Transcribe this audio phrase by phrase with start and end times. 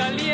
[0.00, 0.29] De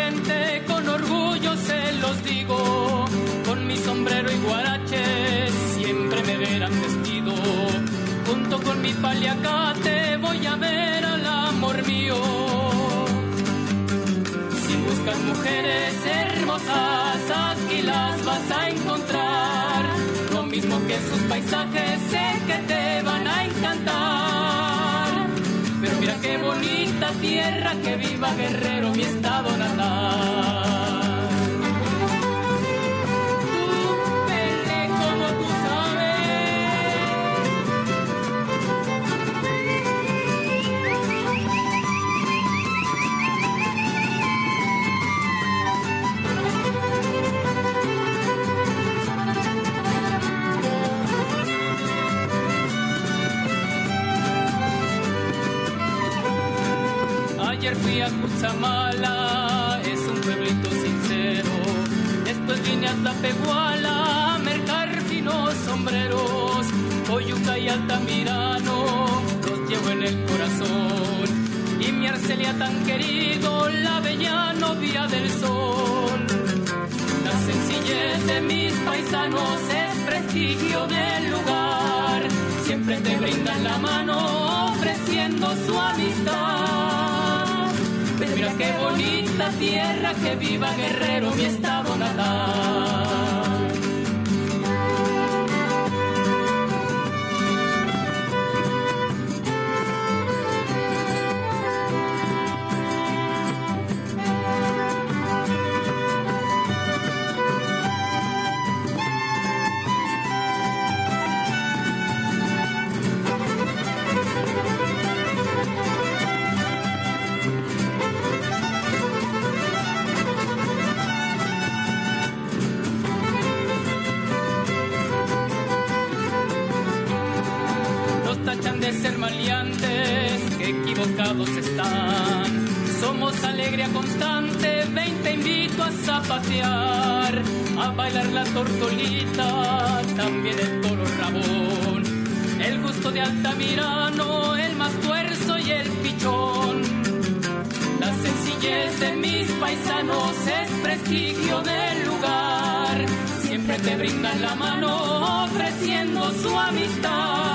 [150.46, 153.06] es prestigio del lugar.
[153.42, 157.46] Siempre te brindan la mano ofreciendo su amistad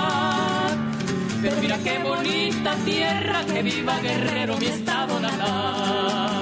[1.41, 6.40] pero mira qué bonita tierra, que viva Guerrero, mi estado natal.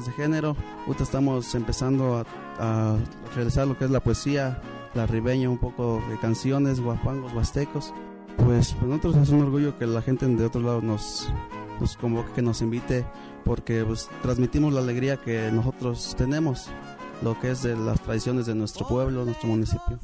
[0.00, 0.56] De género.
[0.86, 2.24] Ahorita estamos empezando
[2.58, 2.96] a,
[3.34, 4.60] realizar lo que es la poesía,
[4.94, 7.92] la ribeña, un poco de canciones, guapangos, huastecos.
[8.36, 11.28] Pues para nosotros es un orgullo que la gente de otro lado nos,
[11.80, 13.04] nos convoque, que nos invite,
[13.44, 16.68] porque pues, transmitimos la alegría que nosotros tenemos,
[17.22, 19.98] lo que es de las tradiciones de nuestro pueblo, nuestro municipio.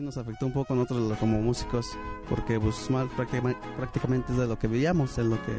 [0.00, 1.96] Nos afectó un poco a nosotros como músicos,
[2.28, 5.52] porque pues mal prácticamente es de lo que veíamos, es lo que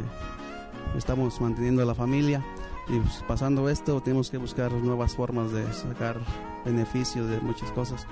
[0.97, 2.43] estamos manteniendo la familia
[2.87, 6.17] y pues, pasando esto tenemos que buscar nuevas formas de sacar
[6.65, 8.07] beneficios de muchas cosas,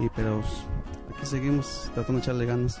[0.00, 2.80] y pero pues, aquí seguimos tratando de echarle ganas.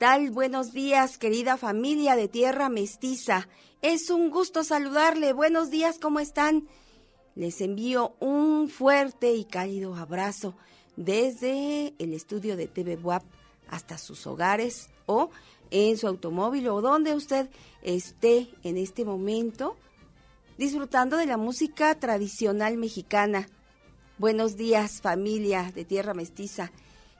[0.00, 0.30] tal?
[0.30, 3.48] Buenos días, querida familia de Tierra Mestiza.
[3.82, 5.34] Es un gusto saludarle.
[5.34, 6.66] Buenos días, ¿cómo están?
[7.34, 10.54] Les envío un fuerte y cálido abrazo
[10.96, 13.24] desde el estudio de TV WAP
[13.68, 15.28] hasta sus hogares o
[15.70, 17.50] en su automóvil o donde usted
[17.82, 19.76] esté en este momento
[20.56, 23.50] disfrutando de la música tradicional mexicana.
[24.16, 26.72] Buenos días, familia de Tierra Mestiza.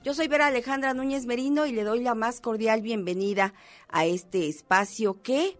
[0.02, 3.52] Yo soy Vera Alejandra Núñez Merino y le doy la más cordial bienvenida
[3.86, 5.58] a este espacio que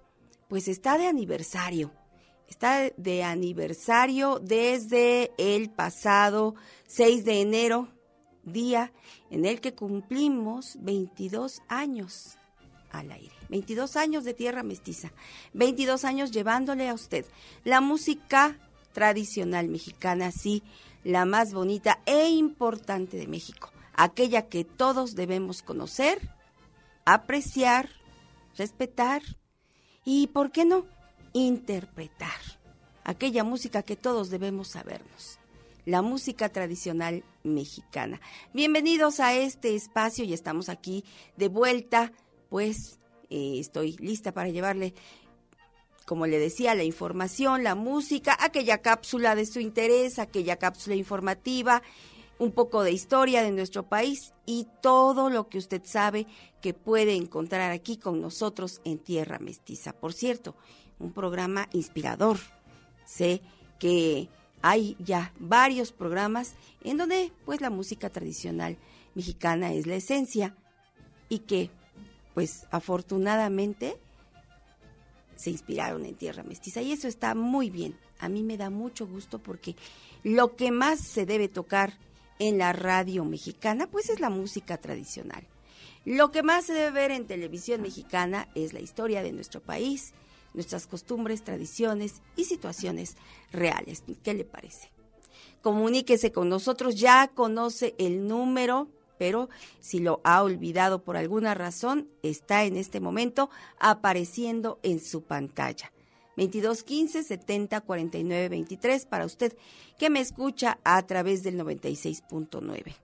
[0.49, 1.93] pues está de aniversario.
[2.49, 6.55] Está de aniversario desde el pasado
[6.87, 7.89] 6 de enero,
[8.43, 8.95] día
[9.29, 12.39] en el que cumplimos 22 años
[12.93, 13.35] al aire.
[13.51, 15.13] 22 años de Tierra Mestiza.
[15.53, 17.27] 22 años llevándole a usted
[17.63, 18.57] la música
[18.95, 20.63] tradicional mexicana, sí,
[21.05, 23.71] la más bonita e importante de México
[24.01, 26.31] aquella que todos debemos conocer,
[27.05, 27.91] apreciar,
[28.57, 29.21] respetar
[30.07, 30.87] y, ¿por qué no?,
[31.35, 32.41] interpretar.
[33.05, 35.39] Aquella música que todos debemos sabernos,
[35.85, 38.23] la música tradicional mexicana.
[38.55, 41.05] Bienvenidos a este espacio y estamos aquí
[41.37, 42.11] de vuelta,
[42.49, 44.95] pues eh, estoy lista para llevarle
[46.07, 51.83] como le decía, la información, la música, aquella cápsula de su interés, aquella cápsula informativa
[52.41, 56.27] un poco de historia de nuestro país y todo lo que usted sabe
[56.63, 59.93] que puede encontrar aquí con nosotros en Tierra Mestiza.
[59.93, 60.57] Por cierto,
[60.99, 62.39] un programa inspirador.
[63.05, 63.43] Sé
[63.79, 64.31] que
[64.63, 68.79] hay ya varios programas en donde pues la música tradicional
[69.15, 70.57] mexicana es la esencia
[71.29, 71.71] y que
[72.33, 73.99] pues afortunadamente
[75.37, 77.99] se inspiraron en Tierra Mestiza y eso está muy bien.
[78.19, 79.77] A mí me da mucho gusto porque
[80.23, 81.99] lo que más se debe tocar
[82.41, 85.47] en la radio mexicana, pues es la música tradicional.
[86.05, 90.13] Lo que más se debe ver en televisión mexicana es la historia de nuestro país,
[90.55, 93.17] nuestras costumbres, tradiciones y situaciones
[93.53, 94.03] reales.
[94.25, 94.91] ¿Qué le parece?
[95.63, 99.49] comuníquese con nosotros, ya conoce el número, pero
[99.81, 105.93] si lo ha olvidado por alguna razón, está en este momento apareciendo en su pantalla.
[106.49, 109.57] 2215 70 49 23 para usted
[109.99, 112.95] que me escucha a través del 96.9.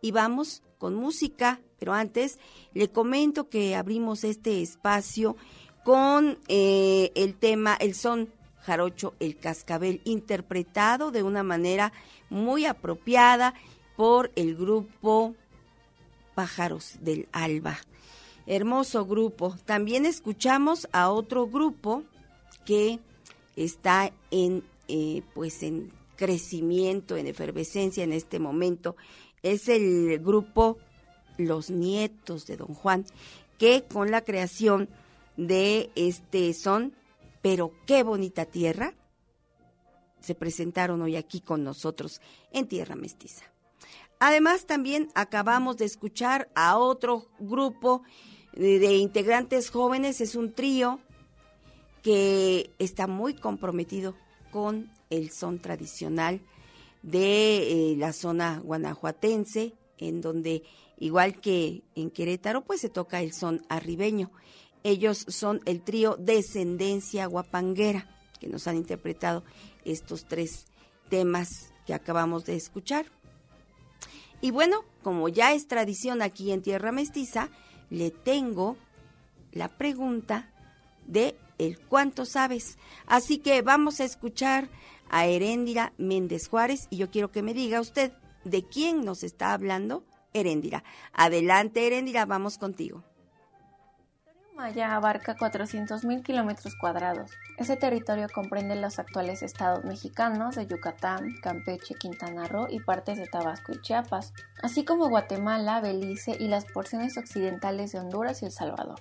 [0.00, 2.38] Y vamos con música, pero antes
[2.72, 5.36] le comento que abrimos este espacio
[5.84, 11.92] con eh, el tema El son jarocho El Cascabel, interpretado de una manera
[12.30, 13.54] muy apropiada
[13.96, 15.34] por el grupo
[16.34, 17.78] Pájaros del Alba.
[18.46, 19.56] Hermoso grupo.
[19.64, 22.02] También escuchamos a otro grupo
[22.66, 23.00] que
[23.56, 28.96] está en eh, pues en crecimiento, en efervescencia en este momento.
[29.42, 30.76] Es el grupo
[31.38, 33.06] Los Nietos de Don Juan,
[33.58, 34.90] que con la creación
[35.36, 36.92] de este son
[37.46, 38.92] pero qué bonita tierra,
[40.20, 43.44] se presentaron hoy aquí con nosotros en Tierra Mestiza.
[44.18, 48.02] Además, también acabamos de escuchar a otro grupo
[48.52, 50.98] de, integrantes jóvenes, es un trío
[52.06, 54.14] que está muy comprometido
[54.52, 56.40] con el son tradicional
[57.02, 60.62] de eh, la zona guanajuatense, en donde,
[61.00, 64.30] igual que en Querétaro, pues se toca el son arribeño.
[64.84, 69.42] Ellos son el trío Descendencia Guapanguera, que nos han interpretado
[69.84, 70.66] estos tres
[71.08, 73.06] temas que acabamos de escuchar.
[74.40, 77.48] Y bueno, como ya es tradición aquí en Tierra Mestiza,
[77.90, 78.76] le tengo
[79.50, 80.52] la pregunta
[81.08, 82.78] de el cuánto sabes.
[83.06, 84.68] Así que vamos a escuchar
[85.08, 88.12] a Heréndira Méndez Juárez y yo quiero que me diga usted
[88.44, 90.84] de quién nos está hablando Heréndira.
[91.12, 93.02] Adelante Heréndira, vamos contigo.
[94.56, 97.30] Maya abarca 400.000 kilómetros cuadrados.
[97.58, 103.26] Ese territorio comprende los actuales estados mexicanos de Yucatán, Campeche, Quintana Roo y partes de
[103.26, 108.52] Tabasco y Chiapas, así como Guatemala, Belice y las porciones occidentales de Honduras y El
[108.52, 108.98] Salvador.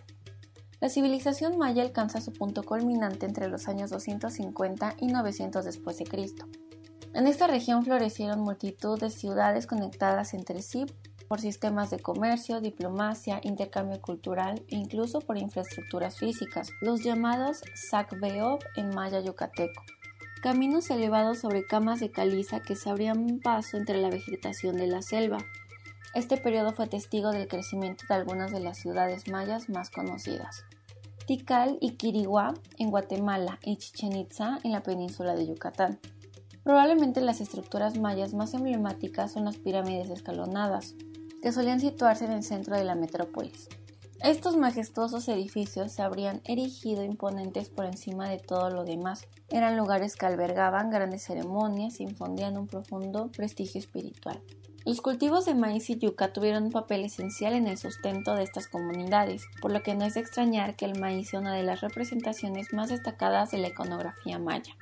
[0.81, 6.05] La civilización maya alcanza su punto culminante entre los años 250 y 900 después de
[6.05, 6.45] Cristo.
[7.13, 10.85] En esta región florecieron multitud de ciudades conectadas entre sí
[11.29, 18.59] por sistemas de comercio, diplomacia, intercambio cultural e incluso por infraestructuras físicas, los llamados Sacbeob
[18.75, 19.83] en maya yucateco.
[20.41, 25.01] Caminos elevados sobre camas de caliza que se abrían paso entre la vegetación de la
[25.01, 25.39] selva.
[26.15, 30.63] Este periodo fue testigo del crecimiento de algunas de las ciudades mayas más conocidas.
[31.28, 35.99] Tikal y Quiriguá en Guatemala y Chichen Itza en la península de Yucatán.
[36.63, 40.95] Probablemente las estructuras mayas más emblemáticas son las pirámides escalonadas,
[41.41, 43.67] que solían situarse en el centro de la metrópolis.
[44.23, 49.28] Estos majestuosos edificios se habrían erigido imponentes por encima de todo lo demás.
[49.49, 54.41] Eran lugares que albergaban grandes ceremonias y infundían un profundo prestigio espiritual.
[54.85, 58.67] Los cultivos de maíz y yuca tuvieron un papel esencial en el sustento de estas
[58.67, 61.81] comunidades, por lo que no es de extrañar que el maíz sea una de las
[61.81, 64.77] representaciones más destacadas de la iconografía maya.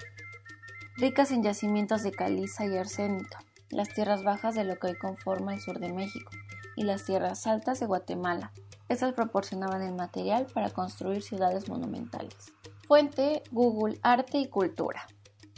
[0.98, 3.38] Ricas en yacimientos de caliza y arsénito,
[3.70, 6.32] las tierras bajas de lo que hoy conforma el sur de México,
[6.76, 8.52] y las tierras altas de Guatemala.
[8.90, 12.52] Estas proporcionaban el material para construir ciudades monumentales.
[12.90, 15.08] Fuente Google Arte y Cultura.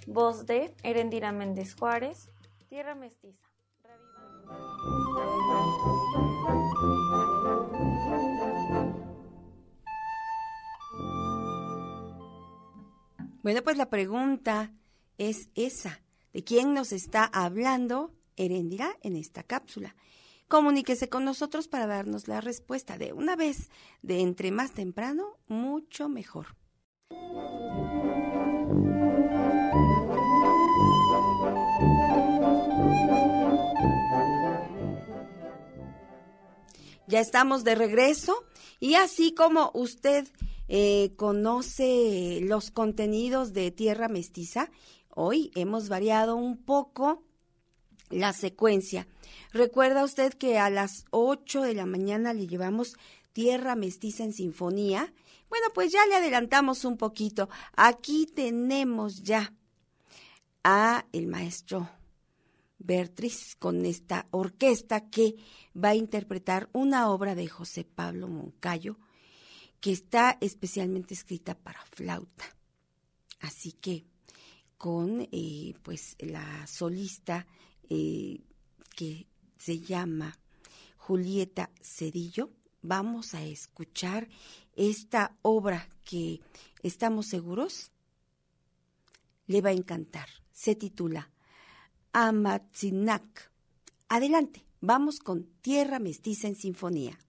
[0.05, 2.29] Voz de Erendira Méndez Juárez,
[2.69, 3.44] Tierra Mestiza.
[13.43, 14.71] Bueno, pues la pregunta
[15.17, 16.01] es esa.
[16.34, 19.95] ¿De quién nos está hablando Erendira en esta cápsula?
[20.47, 23.69] comuníquese con nosotros para darnos la respuesta de una vez,
[24.01, 26.55] de entre más temprano, mucho mejor.
[37.08, 38.46] Ya estamos de regreso
[38.80, 40.28] y así como usted
[40.68, 44.72] eh, conoce los contenidos de Tierra Mestiza,
[45.10, 47.22] hoy hemos variado un poco
[48.10, 49.08] la secuencia.
[49.54, 52.96] Recuerda usted que a las 8 de la mañana le llevamos
[53.34, 55.13] Tierra Mestiza en Sinfonía.
[55.48, 57.50] Bueno, pues ya le adelantamos un poquito.
[57.76, 59.54] Aquí tenemos ya
[60.63, 61.88] a el maestro
[62.86, 65.36] Bertriz con esta orquesta que
[65.76, 68.98] va a interpretar una obra de José Pablo Moncayo
[69.80, 72.45] que está especialmente escrita para flauta.
[73.39, 74.06] Así que
[74.78, 77.48] con eh, pues la solista
[77.89, 78.41] eh,
[78.95, 80.38] que se llama
[80.98, 82.52] Julieta Cedillo.
[82.82, 84.28] Vamos a escuchar
[84.76, 86.41] esta obra que
[86.84, 87.91] estamos seguros
[89.48, 90.30] le va a encantar.
[90.52, 91.32] Se titula
[92.17, 93.51] Amatzinac.
[94.08, 97.19] Adelante, vamos con Tierra Mestiza en Sinfonía.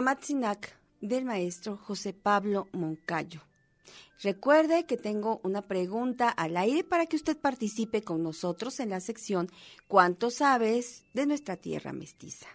[0.00, 3.42] Amatzinac del maestro José Pablo Moncayo.
[4.22, 9.00] Recuerde que tengo una pregunta al aire para que usted participe con nosotros en la
[9.00, 9.50] sección
[9.88, 12.46] ¿Cuánto sabes de nuestra tierra mestiza?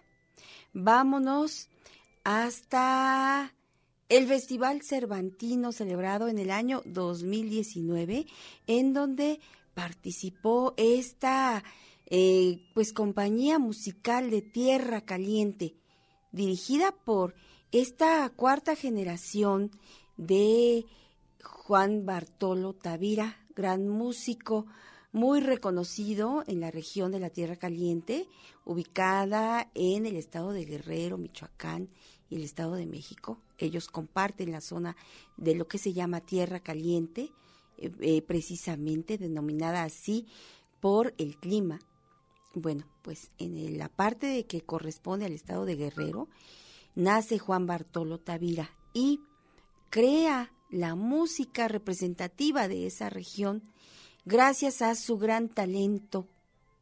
[0.73, 1.69] Vámonos
[2.23, 3.53] hasta
[4.09, 8.25] el Festival Cervantino celebrado en el año 2019,
[8.65, 9.39] en donde
[9.75, 11.63] participó esta
[12.07, 15.75] eh, pues compañía musical de Tierra Caliente,
[16.35, 17.33] dirigida por
[17.71, 19.71] esta cuarta generación
[20.17, 20.85] de
[21.41, 24.65] Juan Bartolo Tavira, gran músico
[25.13, 28.27] muy reconocido en la región de la Tierra Caliente,
[28.65, 31.87] ubicada en el estado de Guerrero, Michoacán
[32.29, 33.39] y el estado de México.
[33.57, 34.97] Ellos comparten la zona
[35.37, 37.31] de lo que se llama Tierra Caliente,
[37.77, 40.27] eh, eh, precisamente denominada así
[40.81, 41.79] por el clima.
[42.55, 46.29] Bueno, pues en la parte de que corresponde al estado de Guerrero,
[46.95, 49.19] nace Juan Bartolo Tavira y
[49.89, 53.61] crea la música representativa de esa región
[54.23, 56.29] gracias a su gran talento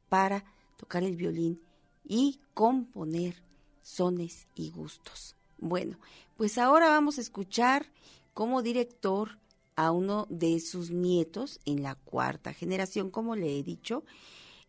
[0.10, 0.46] para
[0.78, 1.60] tocar el violín
[2.06, 3.42] y componer
[3.82, 5.36] sones y gustos.
[5.58, 5.98] Bueno,
[6.38, 7.92] pues ahora vamos a escuchar
[8.36, 9.40] como director
[9.76, 14.04] a uno de sus nietos en la cuarta generación, como le he dicho.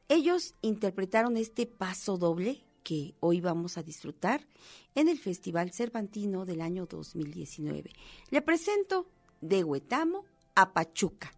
[0.09, 4.46] Ellos interpretaron este paso doble que hoy vamos a disfrutar
[4.94, 7.90] en el Festival Cervantino del año 2019.
[8.30, 9.07] Le presento
[9.40, 11.32] de Huetamo a Pachuca.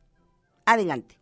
[0.64, 1.16] Adelante.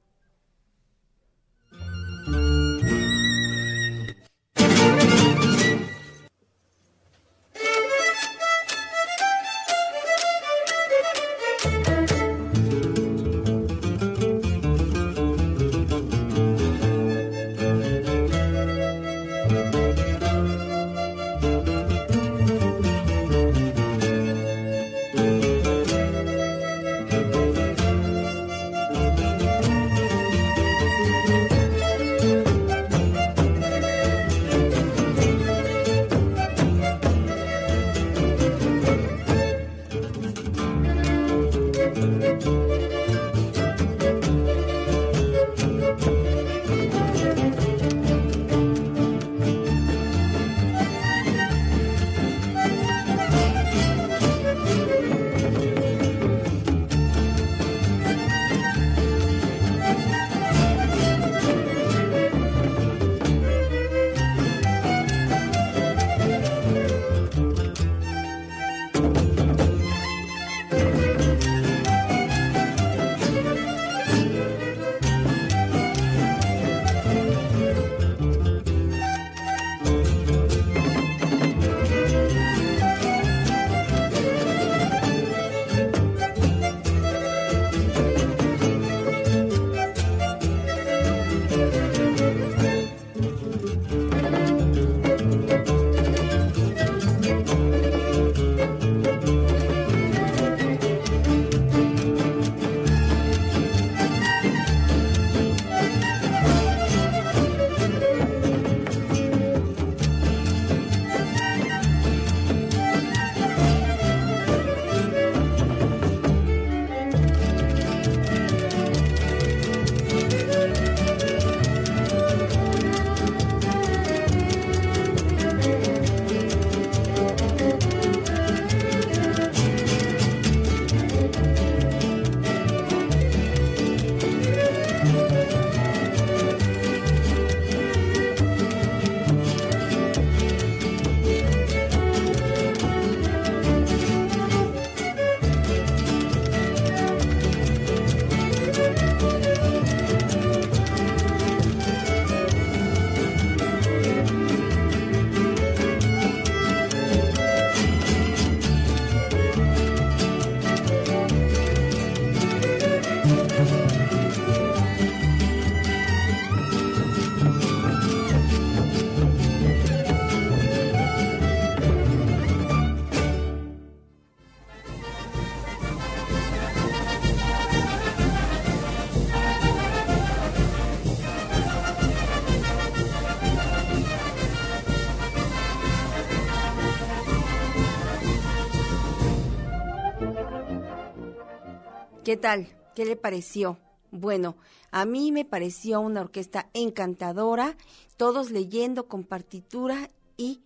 [192.35, 192.67] ¿Qué tal?
[192.97, 193.79] ¿Qué le pareció?
[194.11, 194.57] Bueno,
[194.91, 197.77] a mí me pareció una orquesta encantadora,
[198.17, 200.61] todos leyendo con partitura y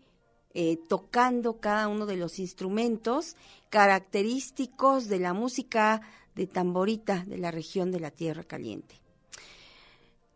[0.55, 3.37] eh, tocando cada uno de los instrumentos
[3.69, 6.01] característicos de la música
[6.35, 8.95] de tamborita de la región de la Tierra Caliente.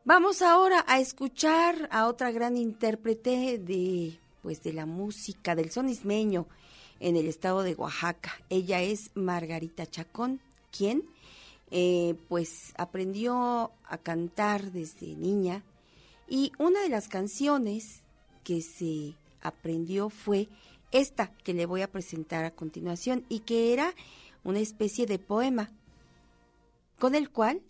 [0.05, 5.89] Vamos ahora a escuchar a otra gran intérprete de pues de la música del son
[5.89, 6.47] ismeño
[7.01, 8.35] en el estado de Oaxaca.
[8.51, 10.39] Ella es Margarita Chacón,
[10.71, 11.05] quien
[11.75, 15.65] eh, pues aprendió a cantar desde niña
[16.29, 18.03] y una de las canciones
[18.45, 20.51] que se aprendió fue
[20.91, 23.95] esta que le voy a presentar a continuación y que era
[24.45, 25.71] una especie de poema
[26.99, 27.63] con el cual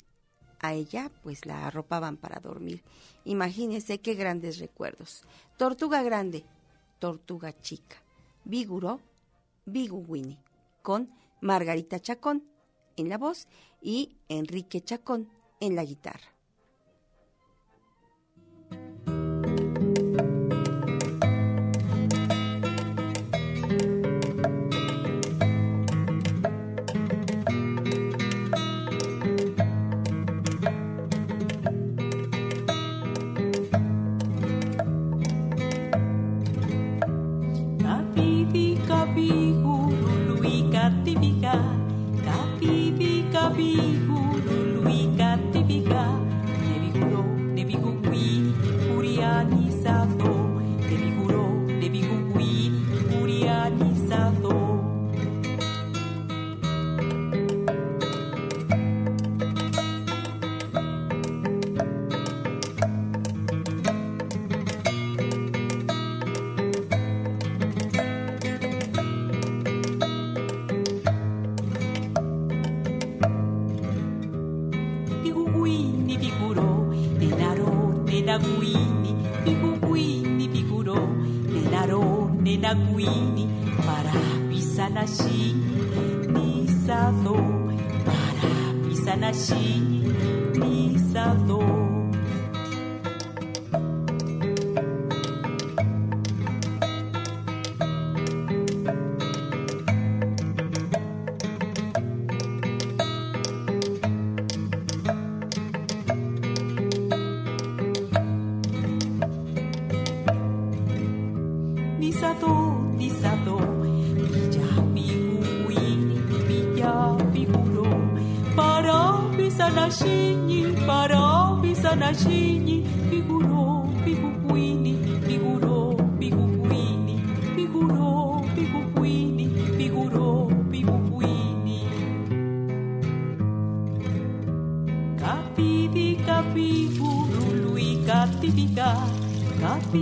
[0.58, 2.82] a ella pues la arropaban para dormir.
[3.24, 5.22] Imagínese qué grandes recuerdos.
[5.56, 6.44] Tortuga grande,
[6.98, 8.02] tortuga chica.
[8.44, 8.98] Viguro,
[9.64, 10.40] Biguwini,
[10.82, 11.08] con
[11.40, 12.51] Margarita Chacón
[12.96, 13.46] en la voz
[13.80, 15.28] y Enrique Chacón
[15.60, 16.31] en la guitarra.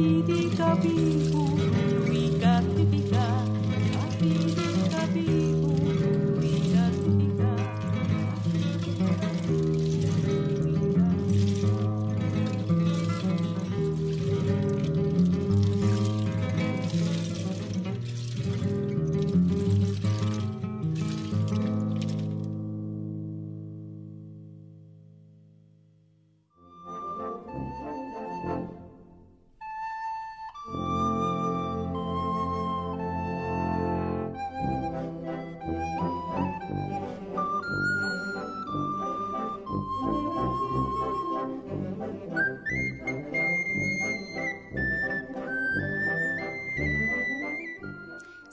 [0.01, 0.39] Lady.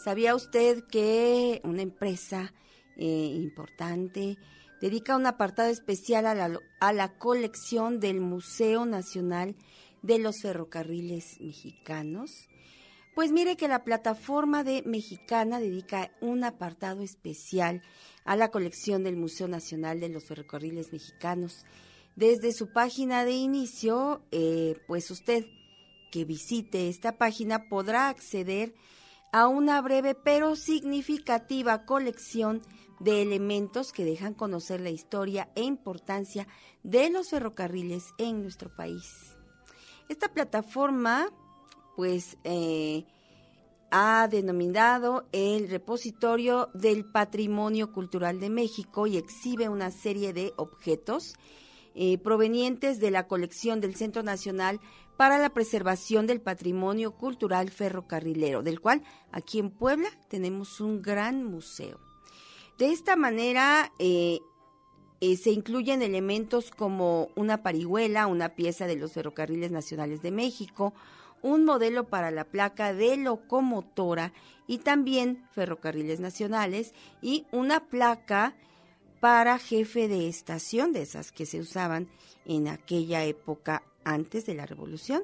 [0.07, 2.53] ¿Sabía usted que una empresa
[2.95, 4.37] eh, importante
[4.79, 9.57] dedica un apartado especial a la, a la colección del Museo Nacional
[10.03, 12.47] de los Ferrocarriles Mexicanos?
[13.15, 17.81] Pues mire que la plataforma de Mexicana dedica un apartado especial
[18.23, 21.65] a la colección del Museo Nacional de los Ferrocarriles Mexicanos.
[22.15, 25.47] Desde su página de inicio, eh, pues usted
[26.13, 28.96] que visite esta página podrá acceder a
[29.33, 32.61] una breve pero significativa colección
[32.99, 36.47] de elementos que dejan conocer la historia e importancia
[36.83, 39.35] de los ferrocarriles en nuestro país.
[40.09, 41.29] Esta plataforma,
[41.95, 43.05] pues, eh,
[43.91, 51.35] ha denominado el repositorio del Patrimonio Cultural de México y exhibe una serie de objetos
[51.95, 54.79] eh, provenientes de la colección del Centro Nacional
[55.17, 59.01] para la preservación del patrimonio cultural ferrocarrilero, del cual
[59.31, 61.99] aquí en Puebla tenemos un gran museo.
[62.77, 64.39] De esta manera eh,
[65.19, 70.93] eh, se incluyen elementos como una parihuela, una pieza de los ferrocarriles nacionales de México,
[71.41, 74.33] un modelo para la placa de locomotora
[74.67, 78.55] y también ferrocarriles nacionales y una placa
[79.19, 82.07] para jefe de estación de esas que se usaban
[82.45, 85.23] en aquella época antes de la revolución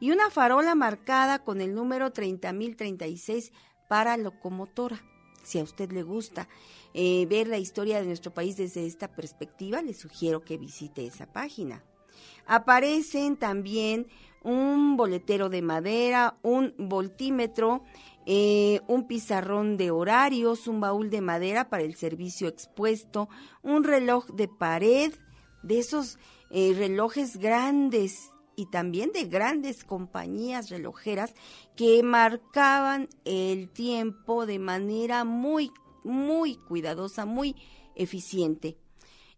[0.00, 3.52] y una farola marcada con el número 30.036
[3.88, 5.02] para locomotora.
[5.44, 6.48] Si a usted le gusta
[6.94, 11.26] eh, ver la historia de nuestro país desde esta perspectiva, le sugiero que visite esa
[11.26, 11.84] página.
[12.46, 14.06] Aparecen también
[14.42, 17.82] un boletero de madera, un voltímetro,
[18.24, 23.28] eh, un pizarrón de horarios, un baúl de madera para el servicio expuesto,
[23.62, 25.12] un reloj de pared,
[25.62, 26.18] de esos
[26.52, 31.34] eh, relojes grandes y también de grandes compañías relojeras
[31.76, 35.72] que marcaban el tiempo de manera muy,
[36.04, 37.56] muy cuidadosa, muy
[37.94, 38.76] eficiente.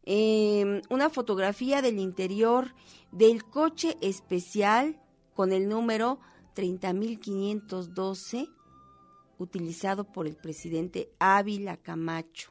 [0.03, 2.75] Em, una fotografía del interior
[3.13, 5.01] del coche especial
[5.35, 6.19] con el número
[6.57, 8.51] 30.512
[9.39, 12.51] utilizado por el presidente Ávila Camacho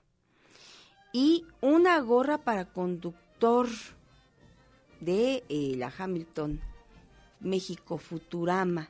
[1.11, 3.68] y una gorra para conductor
[5.04, 6.60] de eh, la Hamilton
[7.39, 8.89] México Futurama.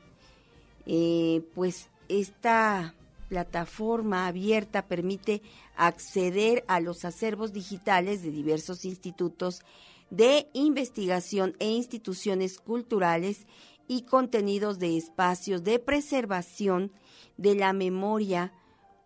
[0.86, 2.94] Eh, pues esta
[3.30, 5.42] plataforma abierta permite
[5.76, 9.62] acceder a los acervos digitales de diversos institutos
[10.10, 13.48] de investigación e instituciones culturales
[13.88, 16.92] y contenidos de espacios de preservación
[17.38, 18.54] de la memoria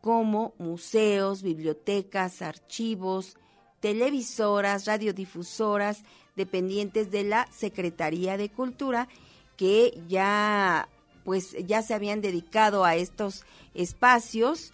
[0.02, 3.38] como museos, bibliotecas, archivos,
[3.80, 6.04] televisoras, radiodifusoras,
[6.38, 9.10] dependientes de la Secretaría de Cultura
[9.58, 10.88] que ya
[11.26, 14.72] pues ya se habían dedicado a estos espacios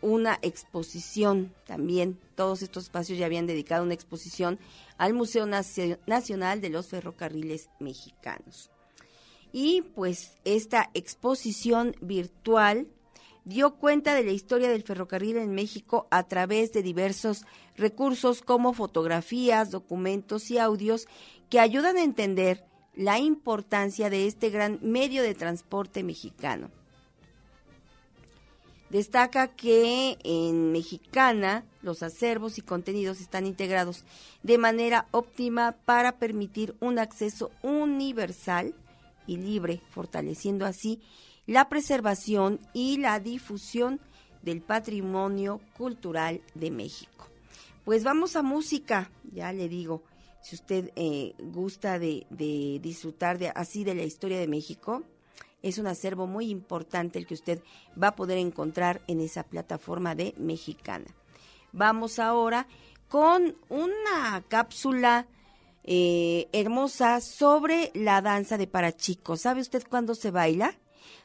[0.00, 4.60] una exposición también todos estos espacios ya habían dedicado una exposición
[4.98, 8.70] al Museo Nacional de los Ferrocarriles Mexicanos.
[9.52, 12.86] Y pues esta exposición virtual
[13.46, 18.74] dio cuenta de la historia del ferrocarril en México a través de diversos recursos como
[18.74, 21.06] fotografías, documentos y audios
[21.48, 22.64] que ayudan a entender
[22.96, 26.70] la importancia de este gran medio de transporte mexicano.
[28.90, 34.04] Destaca que en Mexicana los acervos y contenidos están integrados
[34.42, 38.74] de manera óptima para permitir un acceso universal
[39.28, 41.00] y libre, fortaleciendo así
[41.46, 44.00] la preservación y la difusión
[44.42, 47.28] del patrimonio cultural de México.
[47.84, 50.02] Pues vamos a música, ya le digo,
[50.40, 52.26] si usted eh, gusta de,
[52.80, 55.02] disfrutar de, así de la historia de México,
[55.62, 57.62] es un acervo muy importante el que usted
[58.00, 61.06] va a poder encontrar en esa plataforma de Mexicana.
[61.72, 62.68] Vamos ahora
[63.08, 65.26] con una cápsula
[65.82, 69.40] eh, hermosa sobre la danza de parachicos.
[69.40, 70.76] ¿Sabe usted cuándo se baila?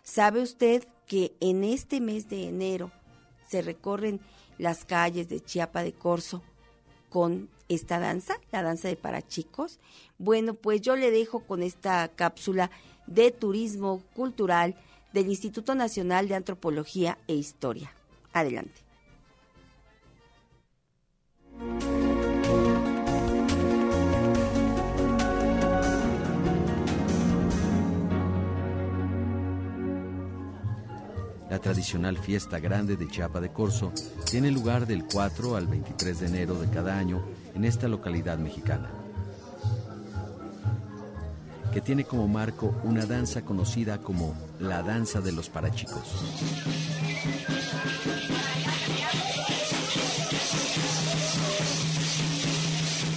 [0.04, 2.92] ¿Sabe usted que en este mes de enero
[3.48, 4.20] se recorren
[4.58, 6.42] las calles de Chiapa de Corzo
[7.10, 9.80] con esta danza, la danza de parachicos?
[10.18, 12.72] Bueno, pues yo le dejo con esta cápsula
[13.08, 14.76] de turismo cultural
[15.14, 17.94] del Instituto Nacional de Antropología e Historia.
[18.34, 18.82] Adelante.
[31.52, 33.92] La tradicional fiesta grande de Chiapa de Corzo
[34.24, 37.22] tiene lugar del 4 al 23 de enero de cada año
[37.54, 38.90] en esta localidad mexicana,
[41.74, 47.01] que tiene como marco una danza conocida como la danza de los parachicos.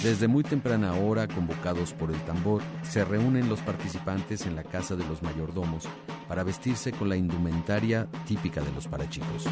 [0.05, 4.95] Desde muy temprana hora, convocados por el tambor, se reúnen los participantes en la casa
[4.95, 5.85] de los mayordomos
[6.27, 9.45] para vestirse con la indumentaria típica de los parachicos.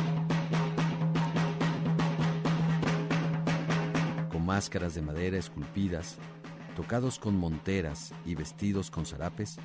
[4.32, 6.18] Con máscaras de madera esculpidas,
[6.76, 9.58] tocados con monteras y vestidos con zarapes,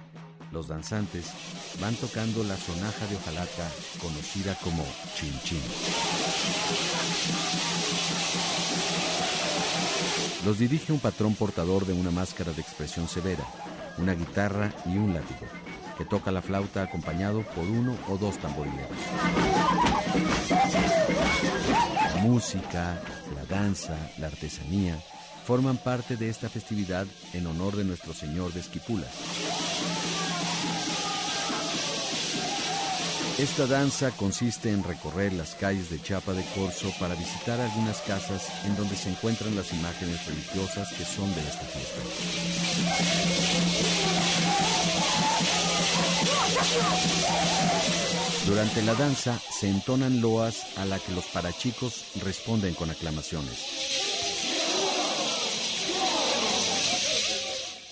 [0.52, 1.34] los danzantes
[1.82, 3.70] van tocando la sonaja de hojalata
[4.00, 5.60] conocida como chin chin.
[10.44, 13.44] Los dirige un patrón portador de una máscara de expresión severa,
[13.98, 15.46] una guitarra y un látigo,
[15.96, 18.90] que toca la flauta acompañado por uno o dos tamborileros.
[22.14, 23.00] La música,
[23.34, 24.96] la danza, la artesanía
[25.44, 29.10] forman parte de esta festividad en honor de nuestro Señor de Esquipulas.
[33.38, 38.48] Esta danza consiste en recorrer las calles de Chiapa de Corzo para visitar algunas casas
[38.64, 42.00] en donde se encuentran las imágenes religiosas que son de esta fiesta.
[48.44, 53.88] Durante la danza se entonan loas a la que los parachicos responden con aclamaciones.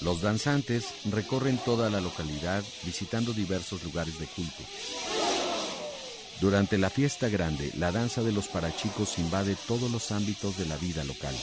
[0.01, 4.62] Los danzantes recorren toda la localidad visitando diversos lugares de culto.
[6.41, 10.76] Durante la fiesta grande, la danza de los parachicos invade todos los ámbitos de la
[10.76, 11.34] vida local,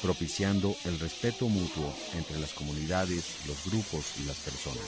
[0.00, 4.86] propiciando el respeto mutuo entre las comunidades, los grupos y las personas.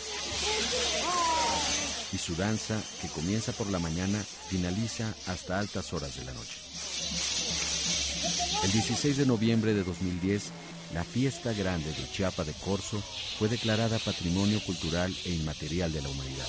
[2.15, 6.57] Y su danza, que comienza por la mañana, finaliza hasta altas horas de la noche.
[8.65, 10.45] El 16 de noviembre de 2010,
[10.95, 13.03] la fiesta grande de Chiapa de Corzo
[13.39, 16.47] fue declarada Patrimonio Cultural e Inmaterial de la Humanidad.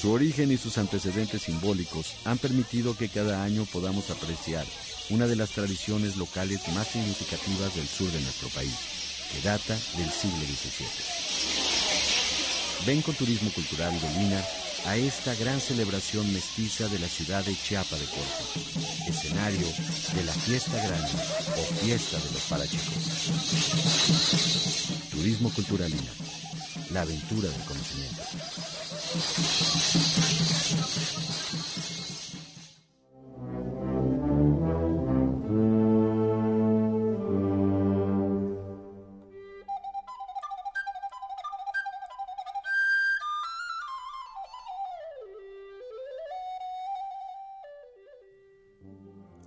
[0.00, 4.66] Su origen y sus antecedentes simbólicos han permitido que cada año podamos apreciar
[5.08, 8.74] una de las tradiciones locales más significativas del sur de nuestro país,
[9.32, 10.86] que data del siglo XVII.
[12.86, 14.44] Ven con Turismo Cultural de Lina
[14.84, 18.60] a esta gran celebración mestiza de la ciudad de Chiapa de Corzo,
[19.08, 19.66] escenario
[20.14, 21.10] de la fiesta grande
[21.56, 22.94] o fiesta de los parachicos.
[25.10, 26.12] Turismo Cultural Lina,
[26.90, 28.22] la aventura del conocimiento.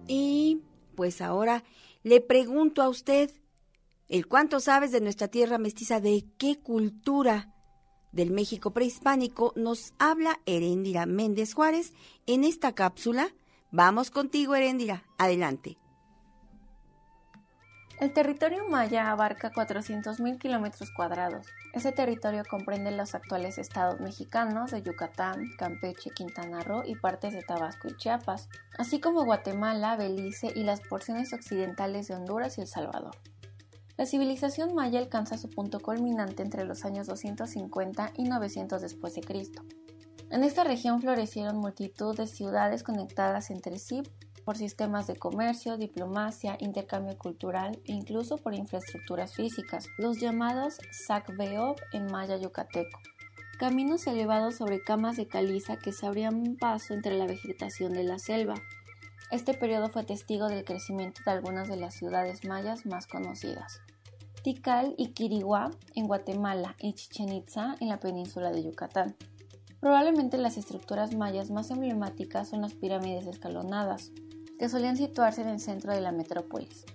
[0.08, 0.64] Y
[0.96, 1.64] pues ahora
[2.02, 3.30] le pregunto a usted,
[4.08, 6.02] ¿el cuánto sabes de nuestra tierra mestiza?
[6.02, 7.54] ¿De qué cultura
[8.12, 11.94] del México prehispánico nos habla Heréndira Méndez Juárez
[12.26, 13.30] en esta cápsula?
[13.72, 15.04] Vamos contigo, Heréndira.
[15.18, 15.78] Adelante.
[18.00, 21.48] El territorio maya abarca 400.000 kilómetros cuadrados.
[21.74, 27.42] Ese territorio comprende los actuales estados mexicanos de Yucatán, Campeche, Quintana Roo y partes de
[27.42, 28.48] Tabasco y Chiapas,
[28.78, 33.18] así como Guatemala, Belice y las porciones occidentales de Honduras y El Salvador.
[34.00, 39.20] La civilización maya alcanza su punto culminante entre los años 250 y 900 después de
[39.20, 39.62] Cristo.
[40.30, 44.02] En esta región florecieron multitud de ciudades conectadas entre sí
[44.46, 51.76] por sistemas de comercio, diplomacia, intercambio cultural e incluso por infraestructuras físicas, los llamados Sacbeob
[51.92, 53.02] en maya yucateco.
[53.60, 58.18] Caminos elevados sobre camas de caliza que se abrían paso entre la vegetación de la
[58.18, 58.56] selva.
[59.30, 63.82] Este periodo fue testigo del crecimiento de algunas de las ciudades mayas más conocidas.
[64.44, 69.16] Tikal y Quiriguá en Guatemala y Chichen Itza en la península de Yucatán.
[69.82, 74.12] Probablemente las estructuras mayas más emblemáticas son las pirámides escalonadas,
[74.58, 76.86] que solían situarse en el centro de la metrópolis.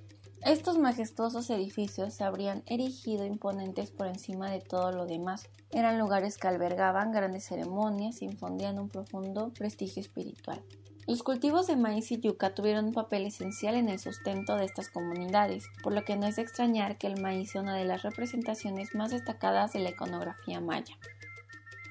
[0.45, 5.49] Estos majestuosos edificios se habrían erigido imponentes por encima de todo lo demás.
[5.70, 10.62] Eran lugares que albergaban grandes ceremonias y infundían un profundo prestigio espiritual.
[11.07, 14.90] Los cultivos de maíz y yuca tuvieron un papel esencial en el sustento de estas
[14.90, 18.03] comunidades, por lo que no es de extrañar que el maíz sea una de las
[18.03, 20.99] representaciones más destacadas de la iconografía maya.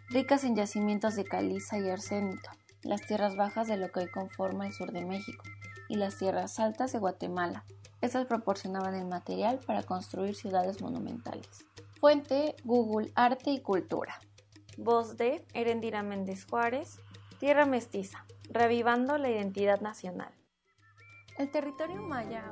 [0.09, 4.67] Ricas en yacimientos de caliza y arsénica, las tierras bajas de lo que hoy conforma
[4.67, 5.43] el sur de México
[5.89, 7.65] y las tierras altas de Guatemala.
[8.03, 11.47] Estas proporcionaban el material para construir ciudades monumentales.
[12.01, 14.19] Fuente Google Arte y Cultura.
[14.77, 16.99] Voz de Erendira Méndez Juárez.
[17.39, 18.25] Tierra Mestiza.
[18.49, 20.33] Revivando la identidad nacional.
[21.37, 22.43] El territorio maya.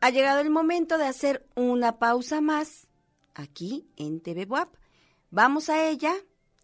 [0.00, 2.88] Ha llegado el momento de hacer una pausa más
[3.34, 4.74] aquí en TV WAP.
[5.30, 6.14] Vamos a ella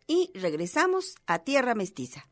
[0.08, 2.26] y regresamos a Tierra Mestiza.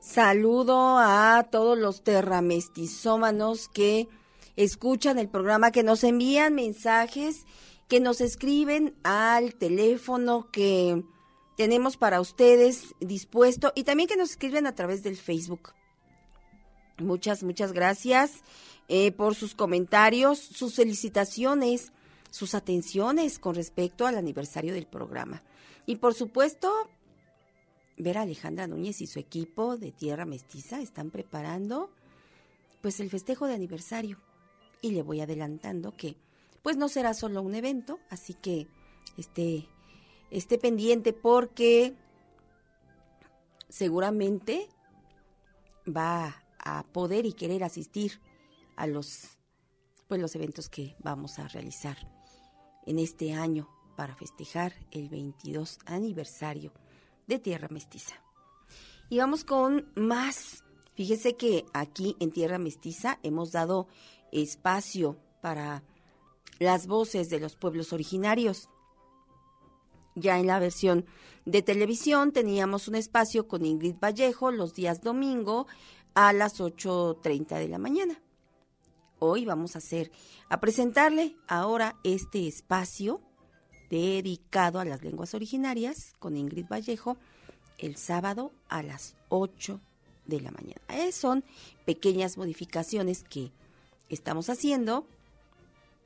[0.00, 4.08] Saludo a todos los terramestizómanos que
[4.54, 7.46] escuchan el programa, que nos envían mensajes,
[7.88, 11.02] que nos escriben al teléfono que
[11.56, 15.72] tenemos para ustedes dispuesto y también que nos escriben a través del Facebook.
[16.98, 18.42] Muchas, muchas gracias
[18.88, 21.92] eh, por sus comentarios, sus felicitaciones,
[22.30, 25.42] sus atenciones con respecto al aniversario del programa.
[25.86, 26.72] Y por supuesto,
[27.96, 31.90] ver a Alejandra Núñez y su equipo de Tierra Mestiza están preparando
[32.80, 34.18] pues el festejo de aniversario.
[34.80, 36.16] Y le voy adelantando que
[36.62, 38.68] pues no será solo un evento, así que
[39.16, 39.68] este
[40.30, 41.94] esté pendiente porque
[43.68, 44.68] seguramente
[45.86, 48.20] va a poder y querer asistir
[48.76, 49.38] a los
[50.08, 51.96] pues los eventos que vamos a realizar
[52.86, 56.72] en este año para festejar el 22 aniversario
[57.26, 58.16] de Tierra Mestiza.
[59.08, 60.64] Y vamos con más.
[60.94, 63.88] Fíjese que aquí en Tierra Mestiza hemos dado
[64.32, 65.82] espacio para
[66.58, 68.68] las voces de los pueblos originarios.
[70.14, 71.06] Ya en la versión
[71.44, 75.66] de televisión teníamos un espacio con Ingrid Vallejo los días domingo
[76.14, 78.20] a las 8.30 de la mañana.
[79.18, 80.10] Hoy vamos a hacer,
[80.48, 83.20] a presentarle ahora este espacio
[83.90, 87.16] dedicado a las lenguas originarias con Ingrid Vallejo
[87.78, 89.80] el sábado a las 8
[90.26, 90.80] de la mañana.
[90.88, 91.44] Eh, son
[91.84, 93.52] pequeñas modificaciones que
[94.08, 95.06] estamos haciendo.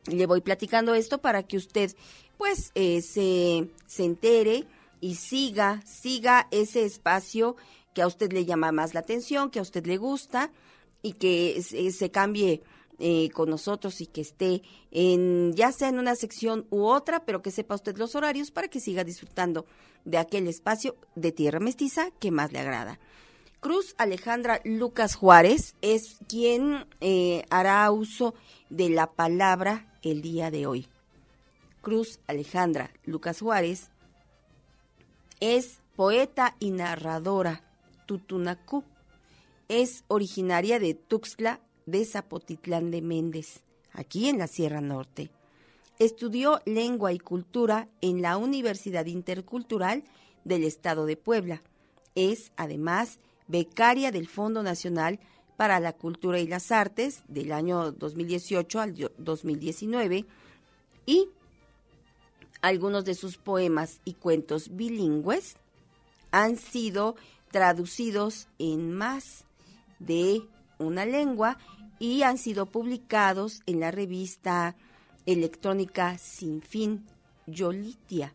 [0.07, 1.95] Le voy platicando esto para que usted
[2.37, 4.67] pues eh, se, se entere
[5.01, 7.57] y siga, siga ese espacio
[7.99, 10.53] que a usted le llama más la atención, que a usted le gusta
[11.03, 12.63] y que se, cambie
[13.01, 17.43] eh, con nosotros y que esté en ya sea en una sección u otra, pero
[17.43, 19.67] que sepa usted los horarios para que siga disfrutando
[20.05, 23.01] de aquel espacio de tierra mestiza que más le agrada.
[23.59, 28.33] Cruz Alejandra Lucas Juárez es quien eh, hará uso
[28.71, 30.87] de la palabra el día de hoy.
[31.81, 33.91] Cruz Alejandra Lucas Juárez
[35.41, 37.65] es poeta y narradora
[38.09, 38.85] tutunacú.
[39.69, 45.31] Es originaria de Tuxtla de Zapotitlán de Méndez, aquí en la Sierra Norte.
[45.99, 50.05] Estudió lengua y cultura en la Universidad Intercultural
[50.45, 51.63] del Estado de Puebla.
[52.15, 55.21] Es, además, becaria del Fondo Nacional
[55.57, 60.25] para la Cultura y las Artes del año 2018 al 2019
[61.05, 61.29] y
[62.63, 65.57] algunos de sus poemas y cuentos bilingües
[66.31, 67.17] han sido
[67.51, 69.45] traducidos en más
[69.99, 70.43] de
[70.79, 71.59] una lengua
[71.99, 74.77] y han sido publicados en la revista
[75.27, 77.07] electrónica Sin Fin
[77.47, 78.35] Yolitia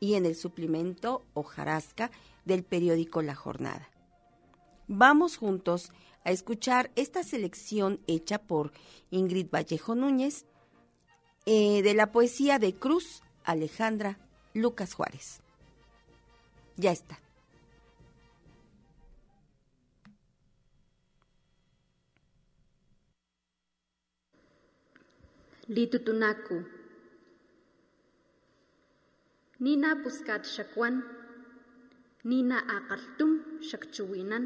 [0.00, 2.10] y en el suplemento Hojarasca
[2.44, 3.88] del periódico La Jornada.
[4.88, 5.92] Vamos juntos
[6.24, 8.72] a escuchar esta selección hecha por
[9.10, 10.44] Ingrid Vallejo Núñez
[11.44, 14.18] eh, de la poesía de Cruz Alejandra
[14.52, 15.40] Lucas Juárez.
[16.76, 17.20] Ya está.
[25.68, 26.62] litutunaku.
[29.58, 31.02] Nina puskat xakwan,
[32.24, 34.44] nina akaltum xakchuwinan,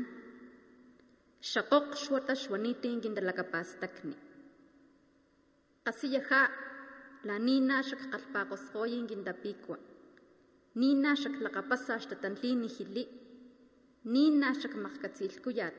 [1.42, 4.16] xakoq xuarta xuanitin gindalakapastakni.
[5.84, 6.42] Qasiyaja
[7.28, 9.76] la nina xakqalpaqosqoyin gindapikwa,
[10.80, 13.04] nina xaklaqapasa xtatantli nijili,
[14.04, 15.76] nina xakmajkatsilhkuyat,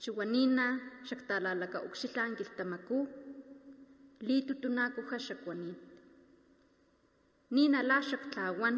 [0.00, 0.66] chuwa nina
[1.08, 3.25] xaktalalaka uxilhan kilhtamaku,
[4.20, 5.80] litutunakuj xakuanit
[7.54, 8.76] nin ala xaktlawan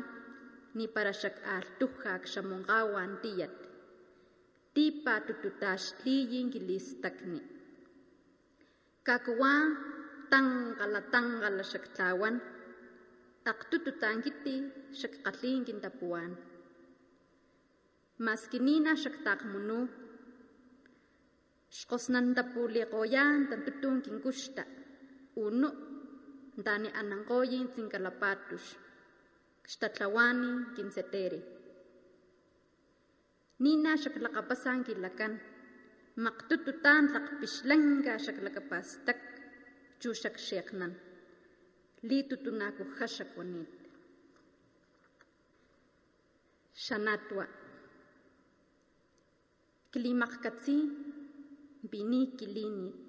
[0.76, 3.54] ni parashak altuhak shamungawan diyat.
[4.74, 7.40] Ti patututas li para xakaltuja xamonqawan tiyat tipa tututaxtliyin quilistakni
[9.06, 9.54] kakua
[10.30, 12.36] tankala tankala xaktlawan
[13.52, 14.54] aktututanquiti
[15.00, 16.32] xakkgatlin kintapuwan
[18.24, 19.78] maski nina xaktaqmunu
[21.78, 24.62] xqosnantapulikgoyan tantutun kinkuxta.
[25.46, 25.70] Uno
[26.66, 28.64] dani anangoyin tsinkalapatus
[29.72, 31.40] xtatlawani kinseteri
[33.62, 35.32] nina xaklakapasan kilakan
[36.24, 39.20] maqtututan tlaqpixlanka xaklakapastak
[40.00, 40.92] chu xakxeqnan
[42.08, 43.72] litutunaku jaxakuanit
[46.84, 47.44] xanatwa
[49.92, 50.76] kilimaqkatsi
[51.90, 53.07] bini kilinit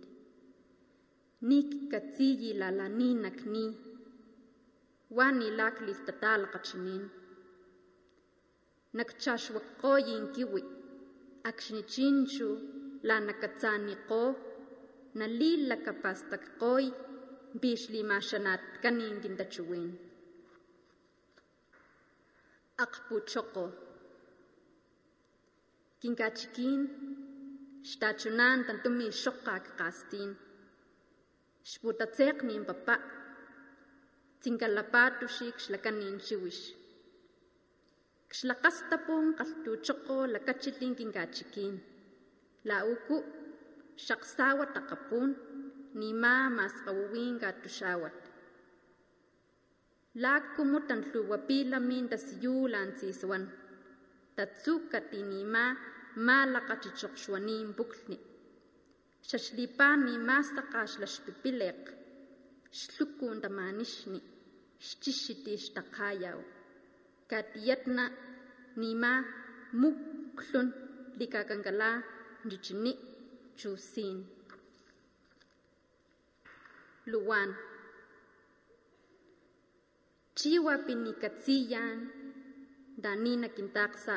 [1.48, 3.66] nik katsiyi lalaninnak ni
[5.18, 7.04] wan ilak liltatalakachinin
[8.98, 10.62] nakchaxuakkoyin kiwi
[11.50, 12.48] akxnichinchu
[13.08, 14.22] lanakatsaniqo
[15.20, 16.86] nalilakapastakqoi
[17.62, 19.90] bixlimaxanatkanin kintachiwin
[22.84, 23.66] akpuchoqo
[26.02, 26.82] kinkachikin
[27.90, 30.30] xtachunantan tumixoqa kqastin
[31.64, 32.96] Xputatzekmi inpapa,
[34.40, 36.58] tsinkalapatuxi xlakanin xiwix.
[38.38, 41.76] Xlakastapun kaltuchoko lakachilin kinkachikin.
[42.64, 43.18] La uku
[44.06, 45.30] xaksawa takapun
[46.00, 48.16] nima maskawawin katuxawat.
[50.24, 53.44] Lakumu tantluwapilamin tasiyulan siswan.
[54.36, 55.64] Tatsuka tinima
[56.16, 58.29] malakachichokxuanin puklni.
[59.28, 61.82] Xaxlipani mastaqa xlaxpipiliq,
[62.80, 64.20] xlukun tamanixni,
[64.88, 66.40] xchixiti xtakhayaw,
[67.30, 68.06] katiyatna
[68.82, 69.12] nima
[69.82, 70.68] mukhlun
[71.20, 71.90] likakankala
[72.50, 72.94] chichini
[73.60, 74.18] chusin.
[77.12, 77.50] Luwan.
[80.38, 81.98] Chiwapi nikatsiyan
[83.04, 84.16] da ni nakintaqsa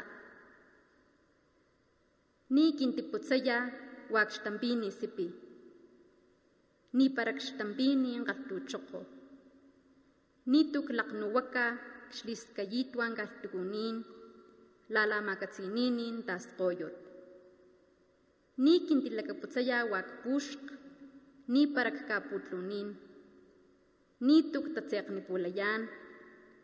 [2.54, 3.58] ni kintiputsaya
[4.12, 5.26] waxtampini sipi.
[6.92, 9.00] Niparak xtampini ngaltuchoko.
[10.52, 11.66] Nituk laknuwaka
[12.16, 13.96] xliskayituan galtukunin,
[14.94, 16.96] lalamagatsininin tasqoyot.
[18.64, 20.62] Ni tilakaputsaya wakpushk,
[21.48, 22.88] niparak kaputlunin.
[24.26, 25.88] Nituk tatseknipulayan,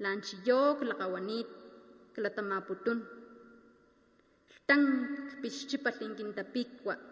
[0.03, 1.49] lanchiyok lakawanit,
[2.15, 2.99] kalatamaputun.
[4.69, 4.85] Tang
[5.33, 7.08] kpixchipalin kintapikwa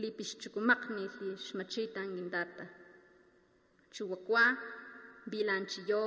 [0.00, 1.08] lipixchukumaqnij
[1.46, 2.64] xmachitan intata
[3.94, 4.44] chuwakwa
[5.30, 6.02] vilanchiyo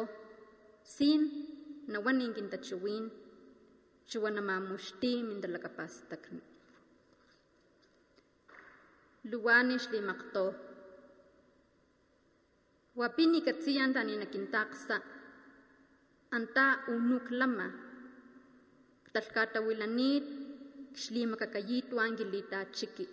[0.96, 1.22] sin
[1.92, 3.06] nawanin kintachowin
[4.10, 6.42] chuwanamamuxti mintalakapastakni
[9.30, 10.46] luwani xlimakto
[13.00, 14.96] wapini katsiyan taninakintaqsa
[16.36, 17.68] anta unuk lama
[19.14, 20.26] talhkatawilanit
[21.02, 23.06] xlimakakayituan kilitachiki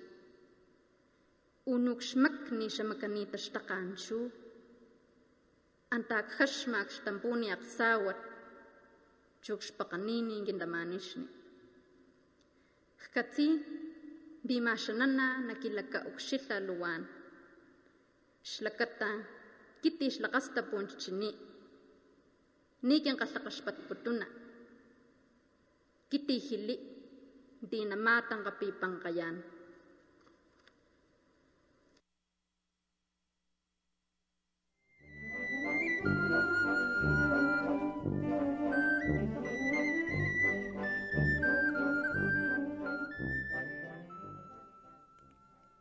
[1.68, 4.32] Unuk shmak ni shamakani tashtakanchu.
[5.92, 8.16] Antak hashmak shtampuni aksawat.
[9.44, 11.28] Chukshpakanini gindamanishni.
[13.02, 13.48] Hkati
[14.48, 17.04] bimashanana nakilaka ukshita luwan.
[18.42, 19.10] Shlakata
[19.82, 21.30] kiti shlakasta punchini.
[22.82, 24.26] Nikin kaslakashpatputuna.
[26.08, 26.76] Kiti hili.
[27.60, 29.36] Di namatang kapipangkayan.
[29.36, 29.57] kayan.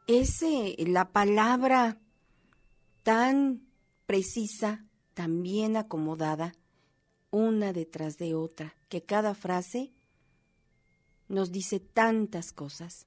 [0.08, 2.00] Es eh, la palabra
[3.04, 3.68] tan
[4.06, 6.56] precisa, tan bien acomodada,
[7.30, 9.92] una detrás de otra, que cada frase
[11.28, 13.06] nos dice tantas cosas.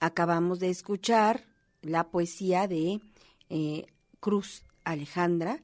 [0.00, 1.46] Acabamos de escuchar
[1.80, 3.00] la poesía de
[3.48, 3.86] eh,
[4.20, 5.62] Cruz Alejandra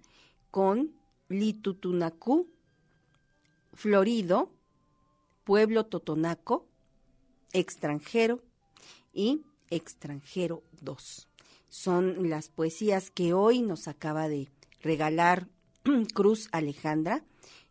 [0.51, 0.95] con
[1.29, 2.49] Litutunacú,
[3.75, 4.51] Florido,
[5.45, 6.67] Pueblo Totonaco,
[7.53, 8.43] extranjero
[9.13, 11.29] y extranjero 2.
[11.69, 14.49] Son las poesías que hoy nos acaba de
[14.81, 15.49] regalar
[16.15, 17.25] Cruz Alejandra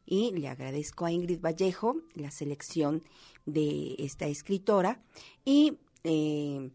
[0.06, 3.04] y le agradezco a Ingrid Vallejo la selección
[3.46, 5.02] de esta escritora
[5.44, 6.72] y eh,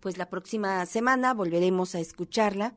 [0.00, 2.76] pues la próxima semana volveremos a escucharla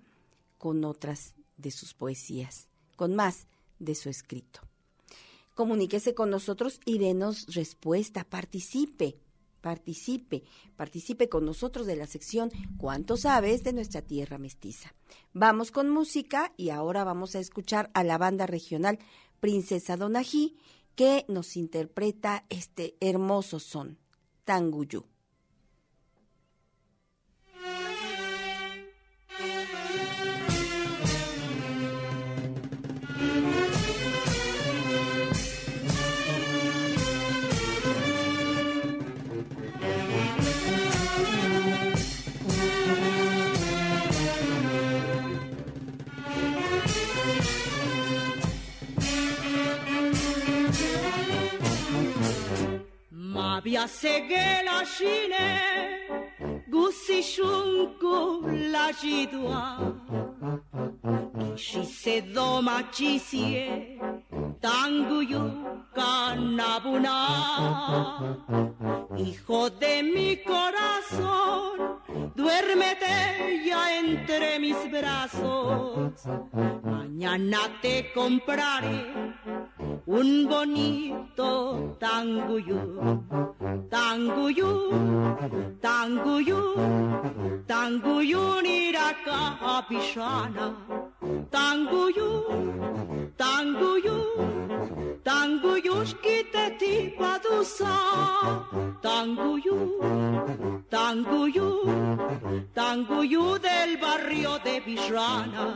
[0.57, 3.47] con otras de sus poesías, con más
[3.79, 4.61] de su escrito.
[5.55, 9.17] Comuníquese con nosotros y denos respuesta, participe
[9.61, 10.43] participe,
[10.75, 14.93] participe con nosotros de la sección ¿Cuánto sabes de nuestra tierra mestiza?
[15.33, 18.99] Vamos con música y ahora vamos a escuchar a la banda regional
[19.39, 20.57] Princesa Donají
[20.95, 23.97] que nos interpreta este hermoso son,
[24.43, 25.05] Tanguyú.
[53.71, 55.47] Mabia segela shine
[56.69, 59.61] gusi shunku la jidwa
[61.39, 63.97] Kishi se doma chisie
[64.61, 65.43] tanguyu
[65.95, 67.15] canabuna
[69.17, 72.01] Hijo de mi corazón
[72.35, 76.25] duérmete ya entre mis brazos.
[76.83, 79.31] Mañana te compraré
[80.07, 82.79] un bonito tanguyú,
[83.89, 84.71] tanguyú,
[85.81, 86.61] tanguyú,
[87.67, 89.39] tanguyú niraka
[89.77, 90.67] apishana,
[91.49, 92.29] tanguyú,
[93.37, 94.17] tanguyú,
[95.23, 97.93] Tanguyushkite tipadusa,
[99.03, 99.77] tanguyu,
[100.89, 101.69] tanguyu,
[102.73, 105.67] tanguyu del barrio de Vishrana,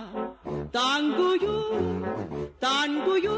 [0.71, 1.57] tanguyu,
[2.59, 3.38] tanguyu,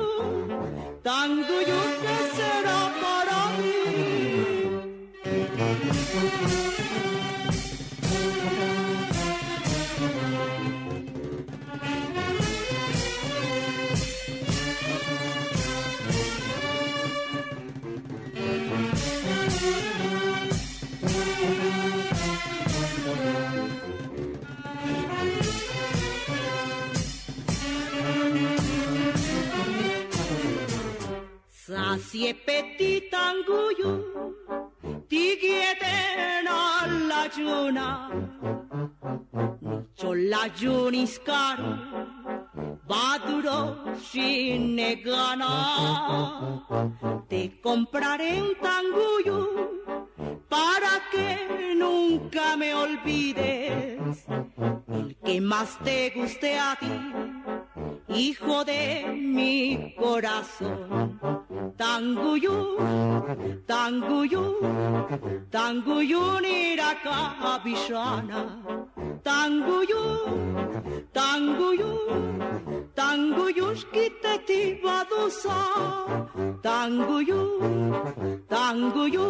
[1.04, 3.40] tanguyu que será para
[31.98, 33.92] Sasie petit anguyu,
[35.10, 38.12] tigieten alla giuna,
[40.30, 41.72] la giuniscaro,
[42.88, 45.54] baduro shinegana,
[47.28, 49.40] te compraré un tanguyu
[50.50, 54.26] para que nunca me olvides.
[54.88, 56.88] El que más te guste a ti
[58.18, 61.20] hijo de mi corazón.
[61.78, 62.78] Tanguyu,
[63.68, 64.44] tanguyu,
[71.12, 75.58] tanguyu Tanguyu, tanguyu, tanguyushkite tibadusa.
[76.62, 77.42] Tanguyu,
[78.50, 79.28] tanguyu,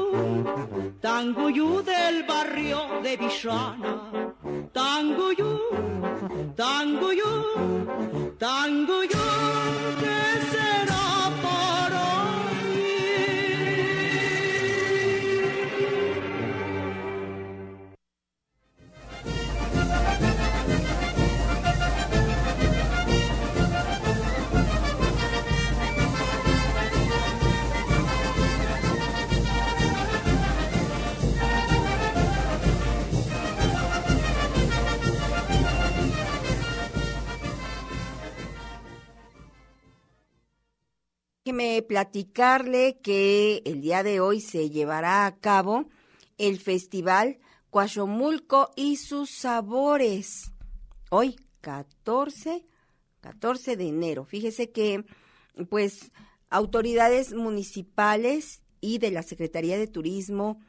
[1.01, 3.93] tanguyu del barrio de Bishana.
[4.73, 5.51] Tanguyu,
[6.55, 7.31] tanguyu,
[8.39, 9.23] tanguyu,
[9.99, 10.17] ¿qué
[10.49, 10.66] será para
[41.47, 45.87] Déjeme platicarle que el día de hoy se llevará a cabo
[46.37, 50.51] el festival Coachomulco y sus sabores.
[51.09, 52.65] Hoy, 14,
[53.21, 54.25] 14 de enero.
[54.25, 55.05] Fíjese que,
[55.69, 56.11] pues,
[56.49, 60.59] autoridades municipales y de la Secretaría de Turismo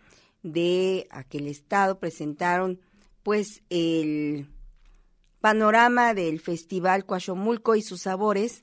[0.44, 2.80] de aquel estado presentaron,
[3.24, 4.46] pues, el
[5.40, 8.62] panorama del festival Coachomulco y sus sabores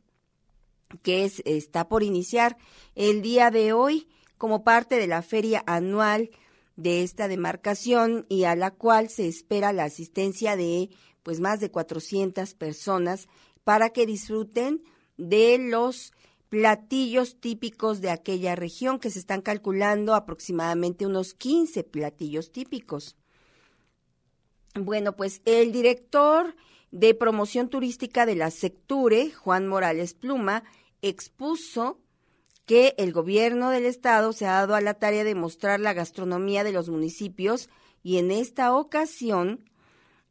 [1.01, 2.57] que es, está por iniciar
[2.95, 4.07] el día de hoy
[4.37, 6.29] como parte de la feria anual
[6.75, 10.89] de esta demarcación y a la cual se espera la asistencia de
[11.23, 13.27] pues más de 400 personas
[13.63, 14.83] para que disfruten
[15.17, 16.13] de los
[16.49, 23.17] platillos típicos de aquella región que se están calculando aproximadamente unos 15 platillos típicos.
[24.75, 26.55] Bueno, pues el director
[26.91, 30.63] de promoción turística de la Secture, Juan Morales Pluma,
[31.01, 31.99] expuso
[32.65, 36.63] que el gobierno del estado se ha dado a la tarea de mostrar la gastronomía
[36.63, 37.69] de los municipios
[38.01, 39.69] y en esta ocasión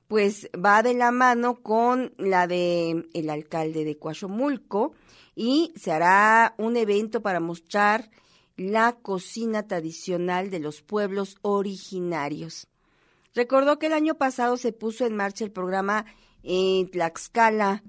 [0.08, 4.92] pues va de la mano con la de el alcalde de Coachomulco
[5.34, 8.10] y se hará un evento para mostrar
[8.56, 12.68] la cocina tradicional de los pueblos originarios.
[13.34, 16.06] Recordó que el año pasado se puso en marcha el programa
[16.44, 17.82] en Tlaxcala,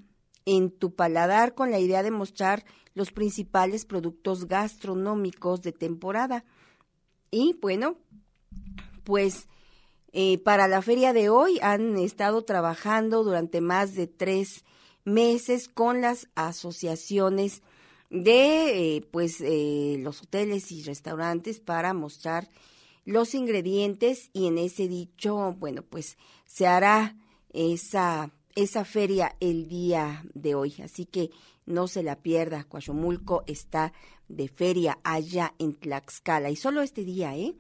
[0.46, 2.66] en tu paladar, con la idea de mostrar
[2.96, 6.46] los principales productos gastronómicos de temporada.
[7.30, 7.98] Y bueno,
[9.04, 9.48] pues
[10.14, 14.64] eh, para la feria de hoy han estado trabajando durante más de tres
[15.04, 17.62] meses con las asociaciones
[18.10, 22.50] de eh, pues eh, los hoteles y restaurantes para mostrar
[23.04, 27.18] los ingredientes y en ese dicho bueno pues se hará
[27.52, 30.76] esa esa feria el día de hoy.
[30.84, 31.30] Así que
[31.66, 32.64] no se la pierda.
[32.64, 33.94] Coachomulco está
[34.28, 36.50] de feria allá en Tlaxcala.
[36.50, 37.56] Y solo este día, ¿eh?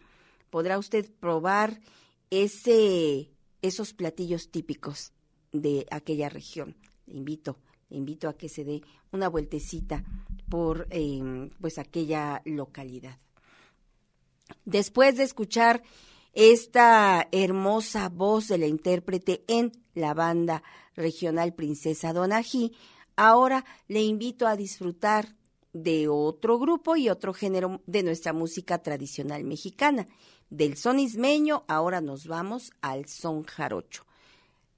[0.50, 1.82] Podrá usted probar
[2.30, 3.30] ese,
[3.62, 5.12] esos platillos típicos
[5.52, 6.76] de aquella región.
[7.08, 7.58] Le invito,
[7.90, 8.82] le invito a que se dé
[9.12, 10.04] una vueltecita
[10.50, 13.20] por eh, pues aquella localidad.
[14.64, 15.84] Después de escuchar
[16.34, 20.64] esta hermosa voz de la intérprete en la banda
[20.96, 22.74] regional Princesa Donají,
[23.16, 25.36] ahora le invito a disfrutar
[25.74, 30.08] de otro grupo y otro género de nuestra música tradicional mexicana.
[30.50, 34.06] Del son ismeño, ahora nos vamos al son jarocho.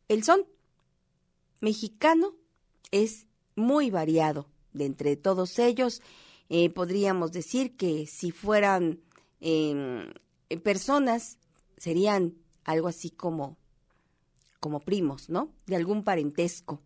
[0.08, 0.46] El son
[1.60, 2.34] mexicano
[2.92, 4.50] es muy variado.
[4.74, 6.02] De entre todos ellos,
[6.50, 9.02] eh, podríamos decir que si fueran
[9.40, 10.12] em,
[10.64, 11.38] personas,
[11.78, 13.58] serían algo así como,
[14.68, 15.54] como primos, ¿no?
[15.66, 16.82] De algún parentesco.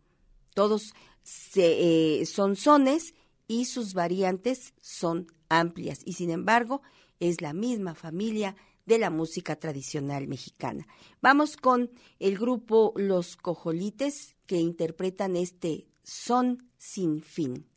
[0.54, 0.94] Todos
[1.24, 3.16] se, son sones
[3.48, 6.84] y sus variantes son amplias y sin embargo
[7.20, 8.56] es la misma familia
[8.86, 10.86] de la música tradicional mexicana.
[11.24, 11.90] Vamos con
[12.20, 17.68] el grupo Los Cojolites que interpretan este Son sin fin.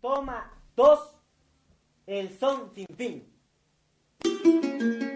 [0.00, 1.00] Toma dos,
[2.06, 5.09] el son sin fin.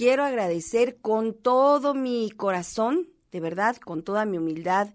[0.00, 4.94] Quiero agradecer con todo mi corazón, de verdad, con toda mi humildad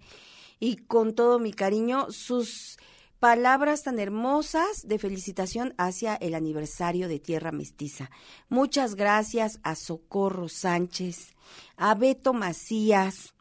[0.60, 2.80] y con todo mi cariño, sus
[3.20, 8.10] palabras tan hermosas de felicitación hacia el aniversario de Tierra Mestiza.
[8.50, 11.36] Muchas gracias a Socorro Sánchez,
[11.78, 13.36] a Beto Macías,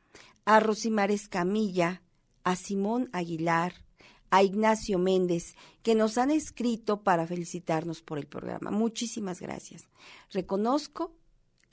[0.44, 2.02] a Rosimar Escamilla,
[2.42, 3.72] a Simón Aguilar,
[4.28, 8.70] a Ignacio Méndez, que nos han escrito para felicitarnos por el programa.
[8.70, 9.88] Muchísimas gracias.
[10.30, 11.23] Reconozco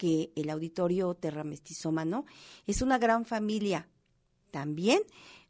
[0.01, 2.25] que el auditorio Terra Mestizómano
[2.65, 3.87] es una gran familia.
[4.49, 5.03] También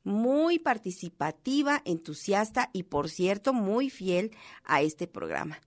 [0.04, 5.62] muy participativa, entusiasta y, por cierto, muy fiel a este programa.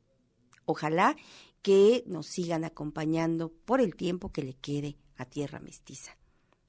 [0.66, 1.16] Ojalá
[1.62, 6.19] que nos sigan acompañando por el tiempo que le quede a Tierra Mestiza.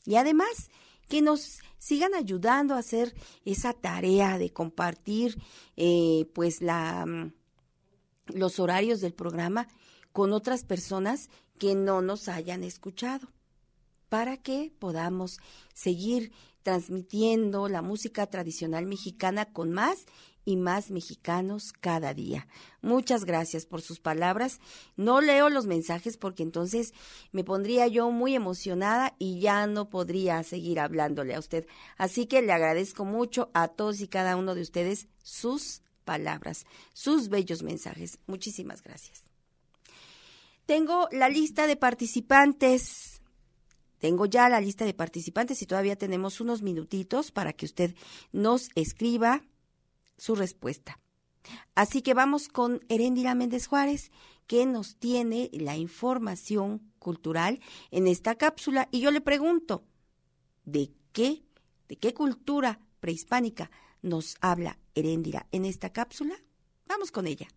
[0.06, 0.70] Y además,
[1.10, 3.14] que nos sigan ayudando a hacer
[3.44, 5.38] esa tarea de compartir
[5.76, 7.34] eh, pues la, mm,
[8.28, 9.68] los horarios del programa
[10.14, 13.27] con otras personas que no nos hayan escuchado
[14.10, 15.40] para que podamos
[15.73, 16.32] seguir
[16.64, 20.06] transmitiendo la música tradicional mexicana con más
[20.45, 22.48] y más mexicanos cada día.
[22.82, 24.60] Muchas gracias por sus palabras.
[24.95, 26.94] No leo los mensajes porque entonces
[27.32, 31.68] me pondría yo muy emocionada y ya no podría seguir hablándole a usted.
[31.98, 37.30] Así que le agradezco mucho a todos y cada uno de ustedes sus palabras, sus
[37.30, 38.19] bellos mensajes.
[38.27, 39.25] Muchísimas gracias.
[40.66, 43.16] Tengo la lista de participantes
[44.06, 47.96] tengo ya la lista de participantes y todavía tenemos unos minutitos para que usted
[48.32, 49.42] nos escriba
[50.16, 51.00] su respuesta.
[51.74, 54.12] Así que vamos con Heréndira Méndez Juárez,
[54.48, 57.60] que nos tiene la información cultural
[57.90, 58.90] en esta cápsula.
[58.92, 59.84] Y yo le pregunto,
[60.66, 61.44] ¿de qué,
[61.88, 63.72] de qué cultura prehispánica
[64.02, 66.36] nos habla Heréndira en esta cápsula?
[66.86, 67.48] Vamos con ella.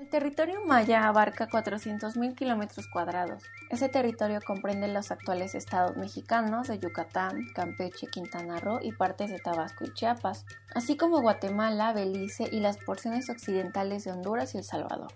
[0.00, 3.42] El territorio maya abarca 400.000 kilómetros cuadrados.
[3.68, 9.38] Ese territorio comprende los actuales estados mexicanos de Yucatán, Campeche, Quintana Roo y partes de
[9.38, 14.64] Tabasco y Chiapas, así como Guatemala, Belice y las porciones occidentales de Honduras y El
[14.64, 15.12] Salvador.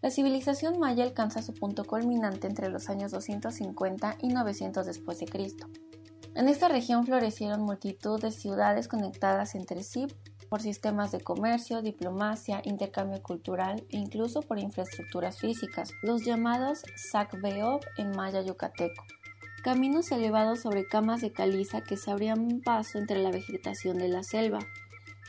[0.00, 5.26] La civilización maya alcanza su punto culminante entre los años 250 y 900 después de
[5.26, 5.68] Cristo.
[6.34, 10.06] En esta región florecieron multitud de ciudades conectadas entre sí
[10.48, 17.80] por sistemas de comercio, diplomacia, intercambio cultural e incluso por infraestructuras físicas, los llamados Sacbeob
[17.98, 19.04] en maya yucateco.
[19.62, 24.22] Caminos elevados sobre camas de caliza que se abrían paso entre la vegetación de la
[24.22, 24.60] selva.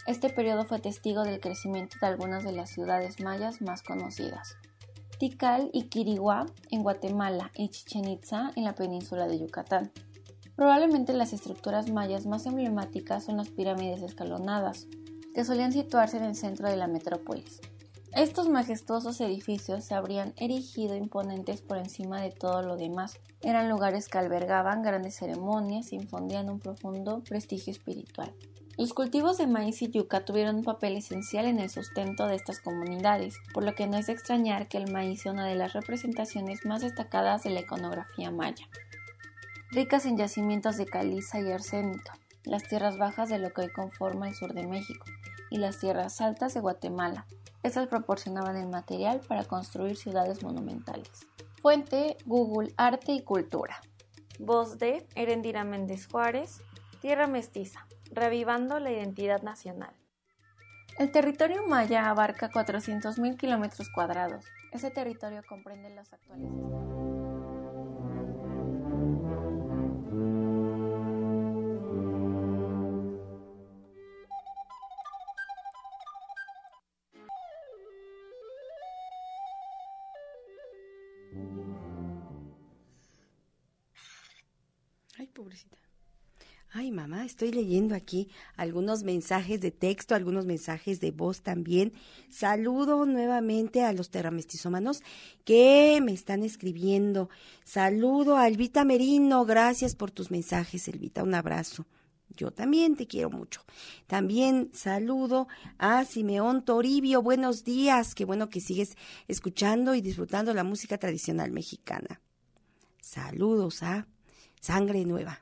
[0.08, 4.56] Este periodo fue testigo del crecimiento de algunas de las ciudades mayas más conocidas.
[5.18, 9.92] Tikal y Quiriguá en Guatemala y Chichen Itza en la península de Yucatán.
[10.56, 14.88] Probablemente las estructuras mayas más emblemáticas son las pirámides escalonadas,
[15.34, 17.62] que solían situarse en el centro de la metrópolis.
[18.14, 23.20] Estos majestuosos edificios se habrían erigido imponentes por encima de todo lo demás.
[23.42, 28.34] Eran lugares que albergaban grandes ceremonias infundían un profundo prestigio espiritual.
[28.78, 32.62] Los cultivos de maíz y yuca tuvieron un papel esencial en el sustento de estas
[32.62, 35.74] comunidades, por lo que no es de extrañar que el maíz sea una de las
[35.74, 38.68] representaciones más destacadas de la iconografía maya.
[39.72, 42.12] Ricas en yacimientos de caliza y arsénico,
[42.44, 45.06] las tierras bajas de lo que hoy conforma el sur de México
[45.50, 47.26] y las tierras altas de Guatemala.
[47.64, 51.28] Estas proporcionaban el material para construir ciudades monumentales.
[51.62, 53.82] Fuente Google Arte y Cultura.
[54.40, 56.62] Voz de Erendira Méndez Juárez,
[57.02, 59.94] Tierra Mestiza, revivando la identidad nacional.
[60.98, 64.46] El territorio maya abarca 400.000 kilómetros cuadrados.
[64.72, 66.52] Ese territorio comprende los actuales
[86.72, 91.94] Ay, mamá, estoy leyendo aquí algunos mensajes de texto, algunos mensajes de voz también.
[92.30, 95.02] Saludo nuevamente a los terramestizómanos
[95.46, 97.30] que me están escribiendo.
[97.64, 101.88] Saludo a Elvita Merino, gracias por tus mensajes, Elvita, un abrazo.
[102.38, 103.64] Yo también te quiero mucho.
[104.06, 105.48] También saludo
[105.80, 108.96] a Simeón Toribio, buenos días, qué bueno que sigues
[109.28, 112.22] escuchando y disfrutando la música tradicional mexicana.
[113.02, 114.06] Saludos a
[114.62, 115.40] Sangre Nueva.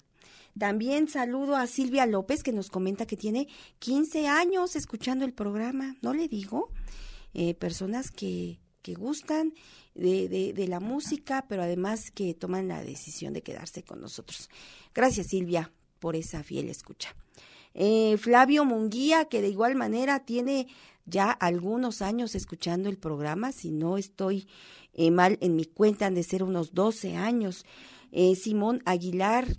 [0.58, 3.48] También saludo a Silvia López que nos comenta que tiene
[3.80, 6.70] 15 años escuchando el programa, ¿no le digo?
[7.34, 9.54] Eh, personas que, que gustan
[9.94, 14.50] de, de, de, la música, pero además que toman la decisión de quedarse con nosotros.
[14.94, 17.16] Gracias Silvia por esa fiel escucha.
[17.74, 20.68] Eh, Flavio Munguía, que de igual manera tiene
[21.06, 24.48] ya algunos años escuchando el programa, si no estoy
[24.94, 27.66] eh, mal en mi cuenta, han de ser unos 12 años.
[28.12, 29.58] Eh, Simón Aguilar,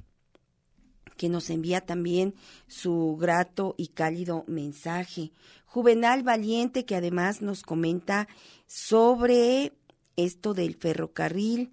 [1.19, 2.35] que nos envía también
[2.67, 5.33] su grato y cálido mensaje.
[5.67, 8.27] Juvenal Valiente, que además nos comenta
[8.67, 9.75] sobre
[10.17, 11.73] esto del ferrocarril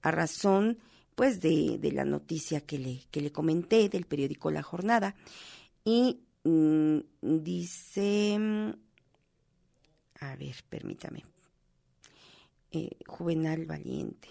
[0.00, 0.78] a razón
[1.14, 5.14] pues de, de la noticia que le, que le comenté del periódico La Jornada.
[5.84, 8.38] Y mm, dice,
[10.20, 11.24] a ver, permítame,
[12.72, 14.28] eh, Juvenal Valiente.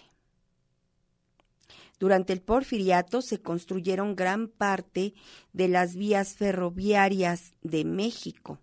[1.98, 5.14] Durante el porfiriato se construyeron gran parte
[5.52, 8.58] de las vías ferroviarias de México,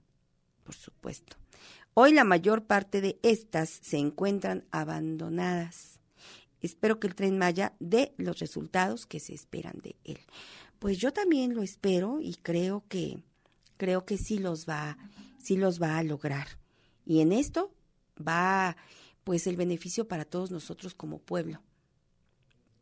[0.64, 1.38] por supuesto.
[1.94, 5.99] Hoy la mayor parte de estas se encuentran abandonadas.
[6.62, 10.20] Espero que el tren Maya dé los resultados que se esperan de él.
[10.80, 13.24] Pues yo también lo espero y creo que
[13.78, 14.98] creo que sí los va
[15.41, 16.60] sí los va a lograr.
[17.06, 17.74] Y en esto
[18.16, 18.78] va
[19.24, 21.62] pues el beneficio para todos nosotros como pueblo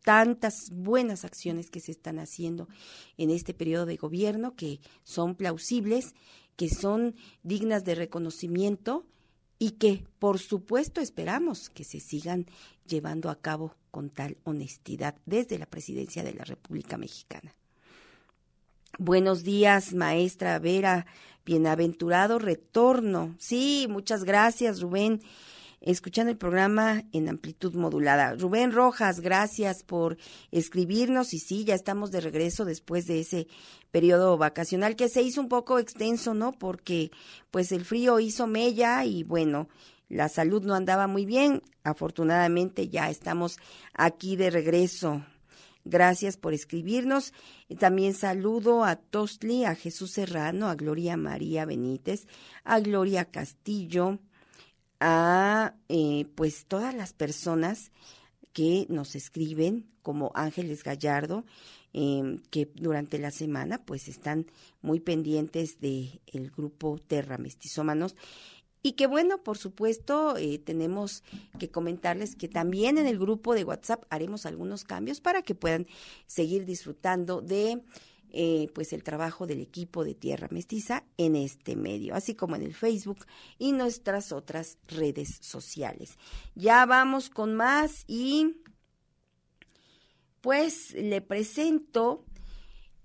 [0.09, 2.67] tantas buenas acciones que se están haciendo
[3.15, 6.15] en este periodo de gobierno que son plausibles,
[6.55, 7.13] que son
[7.43, 9.05] dignas de reconocimiento
[9.59, 12.47] y que, por supuesto, esperamos que se sigan
[12.87, 17.53] llevando a cabo con tal honestidad desde la presidencia de la República Mexicana.
[18.97, 21.05] Buenos días, maestra Vera.
[21.45, 23.35] Bienaventurado retorno.
[23.37, 25.21] Sí, muchas gracias, Rubén
[25.81, 28.35] escuchando el programa en amplitud modulada.
[28.35, 30.17] Rubén Rojas, gracias por
[30.51, 33.47] escribirnos y sí, ya estamos de regreso después de ese
[33.91, 36.51] periodo vacacional que se hizo un poco extenso, ¿no?
[36.51, 37.11] Porque
[37.51, 39.67] pues el frío hizo mella y bueno,
[40.09, 41.61] la salud no andaba muy bien.
[41.83, 43.57] Afortunadamente ya estamos
[43.93, 45.23] aquí de regreso.
[45.85, 47.33] Gracias por escribirnos.
[47.79, 52.27] También saludo a Tostli, a Jesús Serrano, a Gloria María Benítez,
[52.63, 54.19] a Gloria Castillo,
[54.99, 57.91] a eh, pues todas las personas
[58.53, 61.45] que nos escriben, como Ángeles Gallardo,
[61.93, 64.47] em, que durante la semana pues están
[64.81, 68.15] muy pendientes del el grupo Terra Mestizómanos.
[68.81, 71.23] Y que bueno, por supuesto, eh, tenemos
[71.59, 75.85] que comentarles que también en el grupo de WhatsApp haremos algunos cambios para que puedan
[76.27, 77.81] seguir disfrutando de
[78.31, 82.63] eh, pues el trabajo del equipo de Tierra Mestiza en este medio, así como en
[82.63, 83.25] el Facebook
[83.57, 86.17] y nuestras otras redes sociales.
[86.55, 88.61] Ya vamos con más y
[90.41, 92.25] pues le presento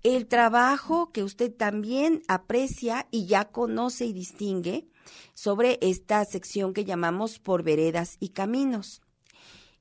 [0.03, 4.87] el trabajo que usted también aprecia y ya conoce y distingue
[5.33, 9.01] sobre esta sección que llamamos por veredas y caminos.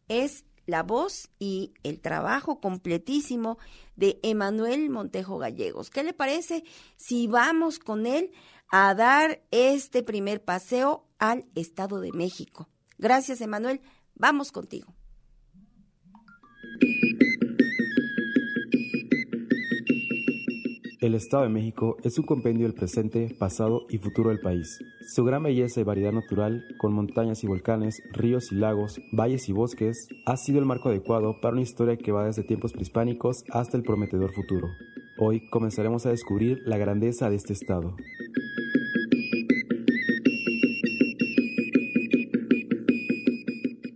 [0.08, 3.58] Es la voz y el trabajo completísimo
[3.96, 5.90] de Emanuel Montejo Gallegos.
[5.90, 6.64] ¿Qué le parece
[6.96, 8.30] si vamos con él
[8.70, 12.68] a dar este primer paseo al Estado de México?
[12.98, 13.80] Gracias, Emanuel.
[14.14, 14.94] Vamos contigo.
[21.04, 24.78] El Estado de México es un compendio del presente, pasado y futuro del país.
[25.06, 29.52] Su gran belleza y variedad natural, con montañas y volcanes, ríos y lagos, valles y
[29.52, 33.76] bosques, ha sido el marco adecuado para una historia que va desde tiempos prehispánicos hasta
[33.76, 34.70] el prometedor futuro.
[35.18, 37.94] Hoy comenzaremos a descubrir la grandeza de este estado.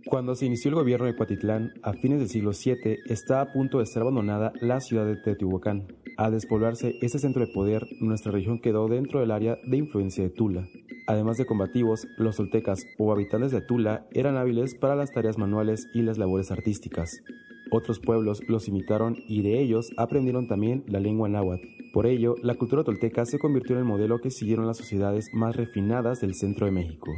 [0.09, 3.77] Cuando se inició el gobierno de Cuatitlán, a fines del siglo VII, estaba a punto
[3.77, 5.85] de ser abandonada la ciudad de Teotihuacán.
[6.17, 10.31] Al despoblarse ese centro de poder, nuestra región quedó dentro del área de influencia de
[10.31, 10.67] Tula.
[11.05, 15.87] Además de combativos, los toltecas o habitantes de Tula eran hábiles para las tareas manuales
[15.93, 17.21] y las labores artísticas.
[17.69, 21.67] Otros pueblos los imitaron y de ellos aprendieron también la lengua náhuatl.
[21.93, 25.55] Por ello, la cultura tolteca se convirtió en el modelo que siguieron las sociedades más
[25.55, 27.11] refinadas del centro de México.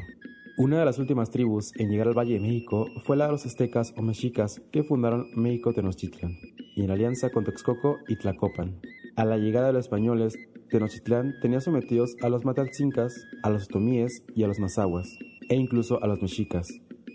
[0.57, 3.45] Una de las últimas tribus en llegar al Valle de México fue la de los
[3.45, 6.38] aztecas o mexicas que fundaron México Tenochtitlan
[6.76, 8.82] y en alianza con Texcoco y Tlacopan.
[9.15, 10.38] A la llegada de los españoles,
[10.69, 15.18] Tenochtitlán tenía sometidos a los matalcincas, a los otomíes y a los mazahuas,
[15.49, 16.68] e incluso a los mexicas.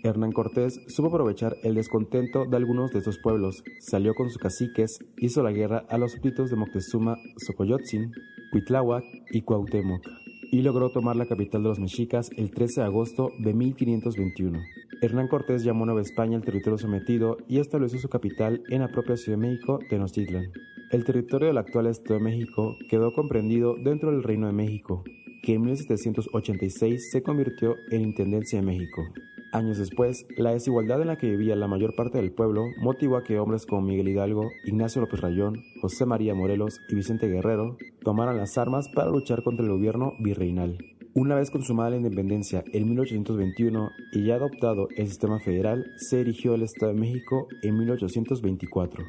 [0.03, 4.99] Hernán Cortés supo aprovechar el descontento de algunos de estos pueblos, salió con sus caciques,
[5.17, 8.11] hizo la guerra a los súbditos de Moctezuma, Xocoyotzin,
[8.51, 13.31] Cuitláhuac y Cuauhtémoc y logró tomar la capital de los mexicas el 13 de agosto
[13.39, 14.59] de 1521.
[15.01, 19.17] Hernán Cortés llamó Nueva España el territorio sometido y estableció su capital en la propia
[19.17, 20.51] Ciudad de México, Tenochtitlan.
[20.91, 25.03] El territorio del actual Estado de México quedó comprendido dentro del Reino de México,
[25.43, 29.03] que en 1786 se convirtió en Intendencia de México.
[29.53, 33.23] Años después, la desigualdad en la que vivía la mayor parte del pueblo motivó a
[33.23, 38.37] que hombres como Miguel Hidalgo, Ignacio López Rayón, José María Morelos y Vicente Guerrero tomaran
[38.37, 40.77] las armas para luchar contra el gobierno virreinal.
[41.13, 46.53] Una vez consumada la independencia en 1821 y ya adoptado el sistema federal, se erigió
[46.53, 49.03] el Estado de México en 1824.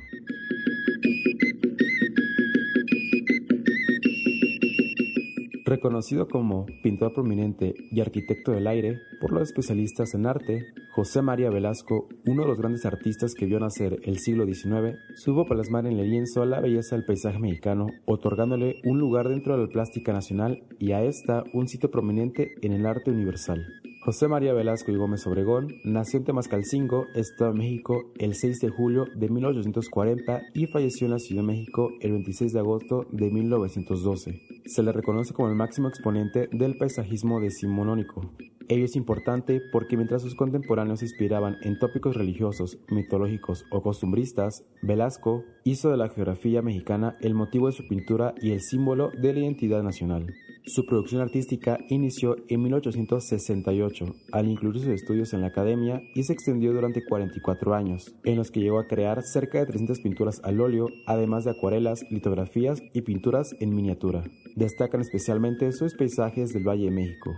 [5.69, 10.65] Reconocido como pintor prominente y arquitecto del aire por los especialistas en arte,
[10.95, 15.45] José María Velasco, uno de los grandes artistas que vio nacer el siglo XIX, supo
[15.45, 19.69] plasmar en el lienzo la belleza del paisaje mexicano, otorgándole un lugar dentro de la
[19.69, 23.67] plástica nacional y a esta un sitio prominente en el arte universal.
[24.01, 28.69] José María Velasco y Gómez Obregón nació en Temascalcingo, Estado de México, el 6 de
[28.69, 33.31] julio de 1840 y falleció en la Ciudad de México el 26 de agosto de
[33.31, 34.41] 1912.
[34.67, 38.23] Se le reconoce como el máximo exponente del paisajismo decimonónico.
[38.69, 44.65] Ello es importante porque mientras sus contemporáneos se inspiraban en tópicos religiosos, mitológicos o costumbristas,
[44.81, 49.33] Velasco hizo de la geografía mexicana el motivo de su pintura y el símbolo de
[49.33, 50.35] la identidad nacional.
[50.69, 56.35] Su producción artística inició en 1868, al incluir sus estudios en la academia y se
[56.35, 60.61] extendió durante 44 años, en los que llegó a crear cerca de 300 pinturas al
[60.61, 64.25] óleo, además de acuarelas, litografías y pinturas en miniatura.
[64.57, 67.35] Destacan especialmente sus paisajes del Valle de México.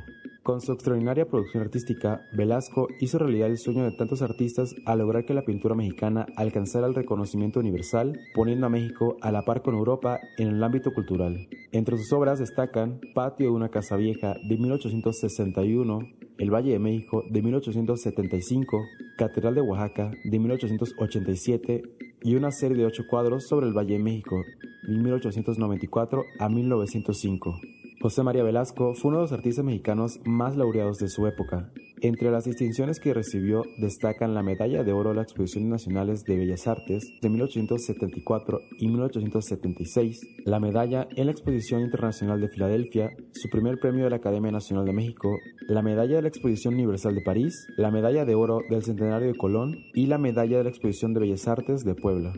[0.50, 5.24] Con su extraordinaria producción artística, Velasco hizo realidad el sueño de tantos artistas al lograr
[5.24, 9.76] que la pintura mexicana alcanzara el reconocimiento universal, poniendo a México a la par con
[9.76, 11.46] Europa en el ámbito cultural.
[11.70, 16.00] Entre sus obras destacan Patio de una casa vieja de 1861,
[16.38, 18.82] El Valle de México de 1875,
[19.18, 21.82] Catedral de Oaxaca de 1887
[22.24, 24.42] y una serie de ocho cuadros sobre el Valle de México
[24.82, 27.56] de 1894 a 1905.
[28.02, 31.70] José María Velasco fue uno de los artistas mexicanos más laureados de su época.
[32.00, 36.38] Entre las distinciones que recibió destacan la Medalla de Oro a las Exposiciones Nacionales de
[36.38, 43.50] Bellas Artes de 1874 y 1876, la Medalla en la Exposición Internacional de Filadelfia, su
[43.50, 45.36] primer premio de la Academia Nacional de México,
[45.68, 49.36] la Medalla de la Exposición Universal de París, la Medalla de Oro del Centenario de
[49.36, 52.32] Colón y la Medalla de la Exposición de Bellas Artes de Puebla.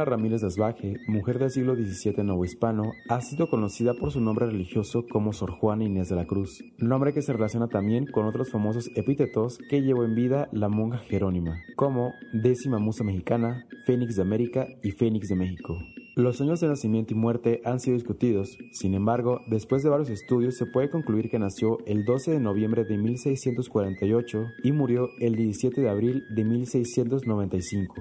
[0.00, 5.04] Juana Ramírez Asbaje, mujer del siglo XVII novohispano, ha sido conocida por su nombre religioso
[5.06, 8.88] como Sor Juana Inés de la Cruz, nombre que se relaciona también con otros famosos
[8.94, 14.68] epítetos que llevó en vida la monja Jerónima, como décima musa mexicana, Fénix de América
[14.82, 15.76] y Fénix de México.
[16.16, 20.56] Los años de nacimiento y muerte han sido discutidos, sin embargo, después de varios estudios
[20.56, 25.78] se puede concluir que nació el 12 de noviembre de 1648 y murió el 17
[25.78, 27.94] de abril de 1695.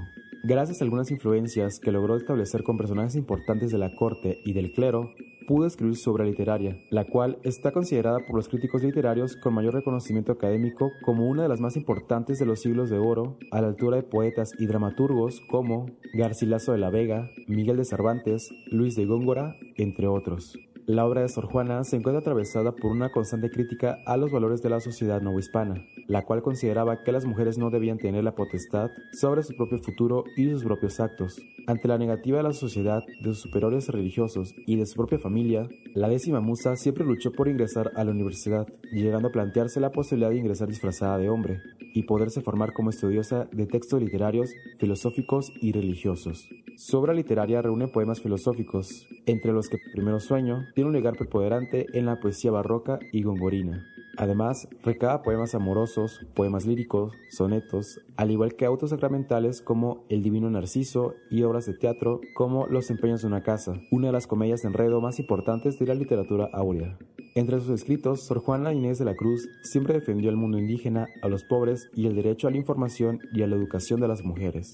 [0.44, 4.72] Gracias a algunas influencias que logró establecer con personajes importantes de la corte y del
[4.72, 5.12] clero,
[5.50, 9.74] pudo escribir su obra literaria, la cual está considerada por los críticos literarios con mayor
[9.74, 13.68] reconocimiento académico como una de las más importantes de los siglos de oro, a la
[13.68, 19.08] altura de poetas y dramaturgos como Garcilaso de la Vega, Miguel de Cervantes, Luis de
[19.08, 20.58] Góngora, entre otros.
[20.90, 24.64] La obra de Sor Juana se encuentra atravesada por una constante crítica a los valores
[24.64, 28.90] de la sociedad novohispana, la cual consideraba que las mujeres no debían tener la potestad
[29.14, 31.40] sobre su propio futuro y sus propios actos.
[31.68, 35.70] Ante la negativa de la sociedad, de sus superiores religiosos y de su propia familia,
[35.94, 40.32] la décima musa siempre luchó por ingresar a la universidad, llegando a plantearse la posibilidad
[40.32, 41.62] de ingresar disfrazada de hombre
[41.94, 44.50] y poderse formar como estudiosa de textos literarios,
[44.80, 46.50] filosóficos y religiosos.
[46.78, 51.88] Su obra literaria reúne poemas filosóficos, entre los que Primero Sueño tiene un lugar preponderante
[51.92, 53.86] en la poesía barroca y gongorina.
[54.16, 60.50] Además, recaba poemas amorosos, poemas líricos, sonetos, al igual que autos sacramentales como El Divino
[60.50, 64.62] Narciso y obras de teatro como Los empeños de una casa, una de las comedias
[64.62, 66.98] de enredo más importantes de la literatura áurea.
[67.36, 71.28] Entre sus escritos, Sor Juana Inés de la Cruz siempre defendió el mundo indígena, a
[71.28, 74.72] los pobres y el derecho a la información y a la educación de las mujeres.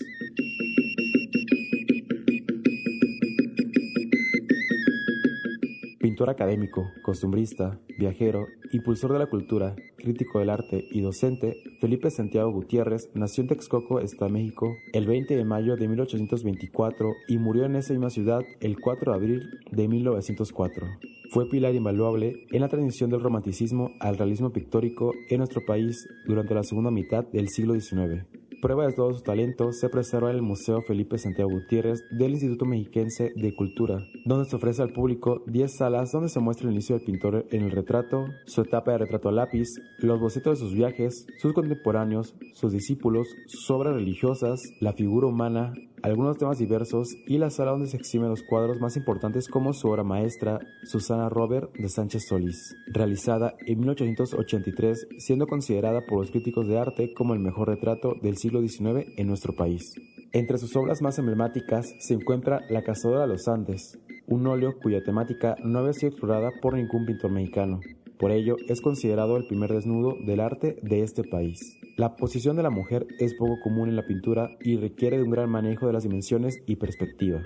[6.16, 12.54] Pintor académico, costumbrista, viajero, impulsor de la cultura, crítico del arte y docente, Felipe Santiago
[12.54, 17.76] Gutiérrez nació en Texcoco, Estado México, el 20 de mayo de 1824 y murió en
[17.76, 20.88] esa misma ciudad el 4 de abril de 1904.
[21.32, 26.56] Fue pilar invaluable en la transición del romanticismo al realismo pictórico en nuestro país durante
[26.56, 28.24] la segunda mitad del siglo XIX.
[28.66, 32.66] Prueba de todo su talento se preserva en el Museo Felipe Santiago Gutiérrez del Instituto
[32.66, 36.96] Mexiquense de Cultura, donde se ofrece al público 10 salas donde se muestra el inicio
[36.96, 39.68] del pintor en el retrato, su etapa de retrato a lápiz,
[40.00, 45.72] los bocetos de sus viajes, sus contemporáneos, sus discípulos, sus obras religiosas, la figura humana,
[46.06, 49.88] algunos temas diversos y la sala donde se exhiben los cuadros más importantes como su
[49.88, 56.68] obra maestra, Susana Robert de Sánchez Solís, realizada en 1883, siendo considerada por los críticos
[56.68, 59.95] de arte como el mejor retrato del siglo XIX en nuestro país.
[60.32, 65.03] Entre sus obras más emblemáticas se encuentra La cazadora de los Andes, un óleo cuya
[65.03, 67.80] temática no había sido explorada por ningún pintor mexicano.
[68.20, 71.78] Por ello, es considerado el primer desnudo del arte de este país.
[71.98, 75.32] La posición de la mujer es poco común en la pintura y requiere de un
[75.32, 77.42] gran manejo de las dimensiones y perspectiva.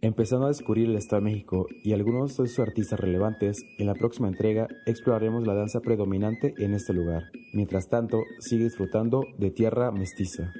[0.00, 3.94] Empezando a descubrir el Estado de México y algunos de sus artistas relevantes, en la
[3.94, 7.24] próxima entrega exploraremos la danza predominante en este lugar.
[7.52, 10.52] Mientras tanto, sigue disfrutando de Tierra Mestiza.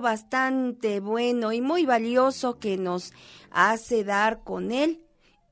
[0.00, 3.12] Bastante bueno y muy valioso que nos
[3.50, 5.04] hace dar con él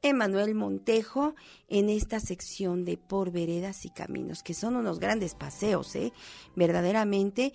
[0.02, 1.34] Emanuel Montejo
[1.68, 6.12] en esta sección de Por Veredas y Caminos, que son unos grandes paseos, ¿eh?
[6.56, 7.52] Verdaderamente,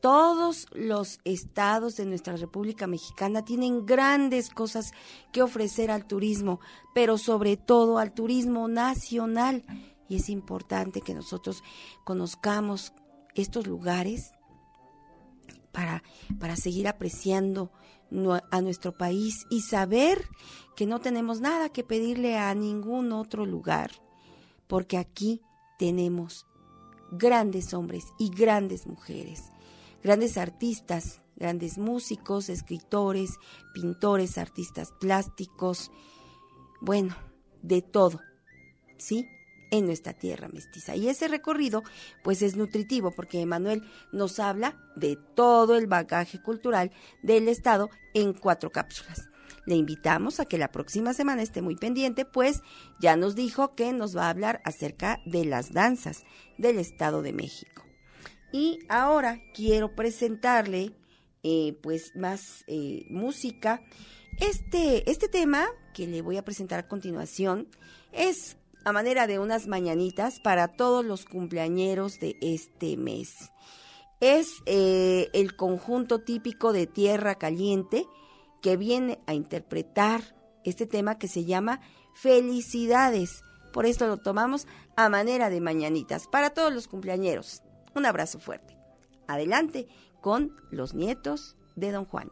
[0.00, 4.92] todos los estados de nuestra República Mexicana tienen grandes cosas
[5.32, 6.60] que ofrecer al turismo,
[6.94, 9.64] pero sobre todo al turismo nacional.
[10.08, 11.62] Y es importante que nosotros
[12.04, 12.92] conozcamos
[13.34, 14.33] estos lugares
[15.74, 16.02] para,
[16.38, 17.70] para seguir apreciando
[18.50, 20.28] a nuestro país y saber
[20.76, 23.90] que no tenemos nada que pedirle a ningún otro lugar,
[24.68, 25.42] porque aquí
[25.78, 26.46] tenemos
[27.10, 29.42] grandes hombres y grandes mujeres,
[30.02, 33.32] grandes artistas, grandes músicos, escritores,
[33.72, 35.90] pintores, artistas plásticos,
[36.80, 37.16] bueno,
[37.62, 38.20] de todo,
[38.96, 39.26] ¿sí?
[39.74, 40.94] En nuestra tierra mestiza.
[40.94, 41.82] Y ese recorrido
[42.22, 43.82] pues es nutritivo porque Emanuel
[44.12, 46.92] nos habla de todo el bagaje cultural
[47.22, 49.28] del Estado en cuatro cápsulas.
[49.66, 52.60] Le invitamos a que la próxima semana esté muy pendiente, pues
[53.00, 56.22] ya nos dijo que nos va a hablar acerca de las danzas
[56.56, 57.82] del Estado de México.
[58.52, 60.92] Y ahora quiero presentarle
[61.42, 63.82] eh, pues más eh, música.
[64.38, 67.68] Este, este tema que le voy a presentar a continuación
[68.12, 73.50] es a manera de unas mañanitas para todos los cumpleañeros de este mes.
[74.20, 78.06] Es eh, el conjunto típico de Tierra Caliente
[78.62, 80.22] que viene a interpretar
[80.64, 81.80] este tema que se llama
[82.14, 83.42] Felicidades.
[83.72, 84.66] Por esto lo tomamos
[84.96, 87.62] a manera de mañanitas para todos los cumpleañeros.
[87.94, 88.76] Un abrazo fuerte.
[89.26, 89.88] Adelante
[90.20, 92.30] con los nietos de Don Juan.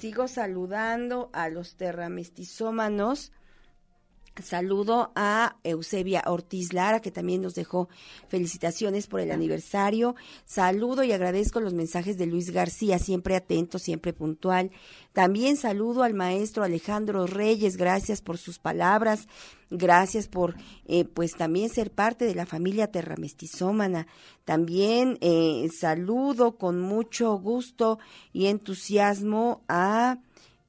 [0.00, 3.32] Sigo saludando a los terramestizómanos
[4.42, 7.88] Saludo a Eusebia Ortiz Lara, que también nos dejó
[8.28, 10.14] felicitaciones por el aniversario.
[10.46, 14.70] Saludo y agradezco los mensajes de Luis García, siempre atento, siempre puntual.
[15.12, 19.28] También saludo al maestro Alejandro Reyes, gracias por sus palabras,
[19.68, 20.54] gracias por,
[20.86, 24.06] eh, pues también ser parte de la familia terramestizómana.
[24.44, 27.98] También eh, saludo con mucho gusto
[28.32, 30.18] y entusiasmo a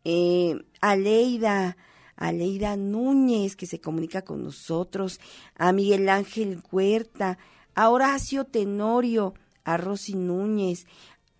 [0.03, 1.77] eh, Aleida
[2.21, 5.19] a Leida Núñez, que se comunica con nosotros,
[5.55, 7.39] a Miguel Ángel Huerta,
[7.73, 9.33] a Horacio Tenorio,
[9.63, 10.85] a Rosy Núñez,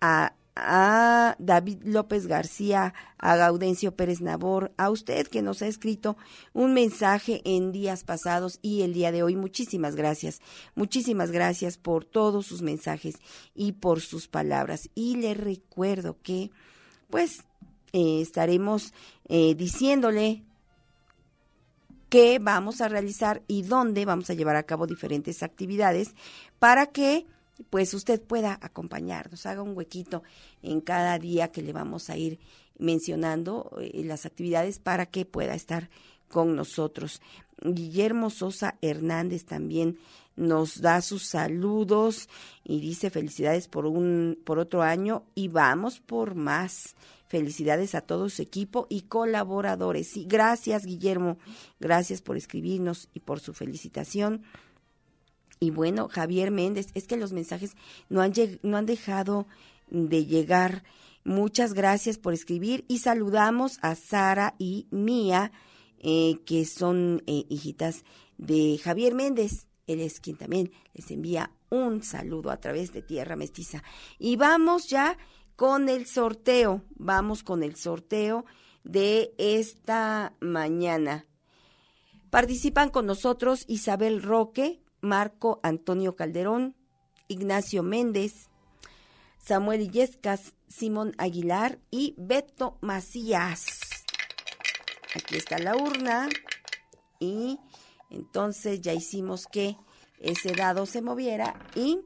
[0.00, 6.16] a, a David López García, a Gaudencio Pérez Nabor, a usted que nos ha escrito
[6.52, 9.36] un mensaje en días pasados y el día de hoy.
[9.36, 10.40] Muchísimas gracias,
[10.74, 13.18] muchísimas gracias por todos sus mensajes
[13.54, 14.90] y por sus palabras.
[14.96, 16.50] Y le recuerdo que,
[17.08, 17.44] pues,
[17.92, 18.92] eh, estaremos
[19.28, 20.42] eh, diciéndole
[22.12, 26.14] qué vamos a realizar y dónde vamos a llevar a cabo diferentes actividades
[26.58, 27.24] para que
[27.70, 30.22] pues usted pueda acompañarnos, haga un huequito
[30.60, 32.38] en cada día que le vamos a ir
[32.76, 35.88] mencionando eh, las actividades para que pueda estar
[36.28, 37.22] con nosotros.
[37.62, 39.96] Guillermo Sosa Hernández también
[40.36, 42.28] nos da sus saludos
[42.62, 46.94] y dice felicidades por un por otro año y vamos por más.
[47.32, 50.18] Felicidades a todo su equipo y colaboradores.
[50.18, 51.38] Y gracias, Guillermo.
[51.80, 54.42] Gracias por escribirnos y por su felicitación.
[55.58, 57.74] Y bueno, Javier Méndez, es que los mensajes
[58.10, 59.46] no han, no han dejado
[59.88, 60.84] de llegar.
[61.24, 65.52] Muchas gracias por escribir y saludamos a Sara y Mía,
[66.00, 68.04] eh, que son eh, hijitas
[68.36, 69.68] de Javier Méndez.
[69.86, 73.82] Él es quien también les envía un saludo a través de Tierra Mestiza.
[74.18, 75.16] Y vamos ya
[75.56, 76.82] con el sorteo.
[76.96, 78.44] Vamos con el sorteo
[78.84, 81.26] de esta mañana.
[82.30, 86.76] Participan con nosotros Isabel Roque, Marco Antonio Calderón,
[87.28, 88.48] Ignacio Méndez,
[89.38, 93.66] Samuel Illescas, Simón Aguilar y Beto Macías.
[95.14, 96.28] Aquí está la urna
[97.20, 97.58] y
[98.08, 99.76] entonces ya hicimos que
[100.20, 102.00] ese dado se moviera y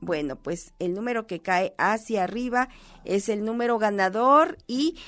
[0.00, 2.68] bueno, pues el número que cae hacia arriba
[3.04, 4.98] es el número ganador y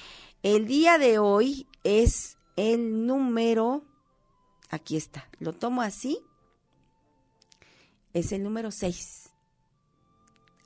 [0.43, 3.85] el día de hoy es el número,
[4.71, 6.19] aquí está, lo tomo así,
[8.13, 9.31] es el número 6.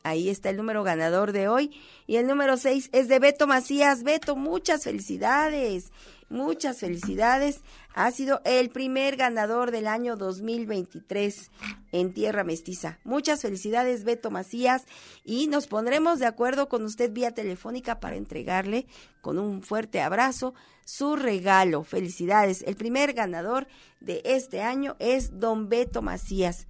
[0.03, 1.73] Ahí está el número ganador de hoy.
[2.07, 4.05] Y el número 6 es de Beto Macías.
[4.05, 5.91] Beto, muchas felicidades.
[6.28, 7.61] Muchas felicidades.
[7.94, 11.51] Ha sido el primer ganador del año 2023
[11.93, 12.98] en Tierra Mestiza.
[13.05, 14.85] Muchas felicidades, Beto Macías.
[15.24, 18.86] Y nos pondremos de acuerdo con usted vía telefónica para entregarle
[19.20, 20.55] con un fuerte abrazo
[20.85, 21.85] su regalo.
[21.85, 22.62] Felicidades.
[22.62, 23.69] El primer ganador
[24.01, 26.66] de este año es don Beto Macías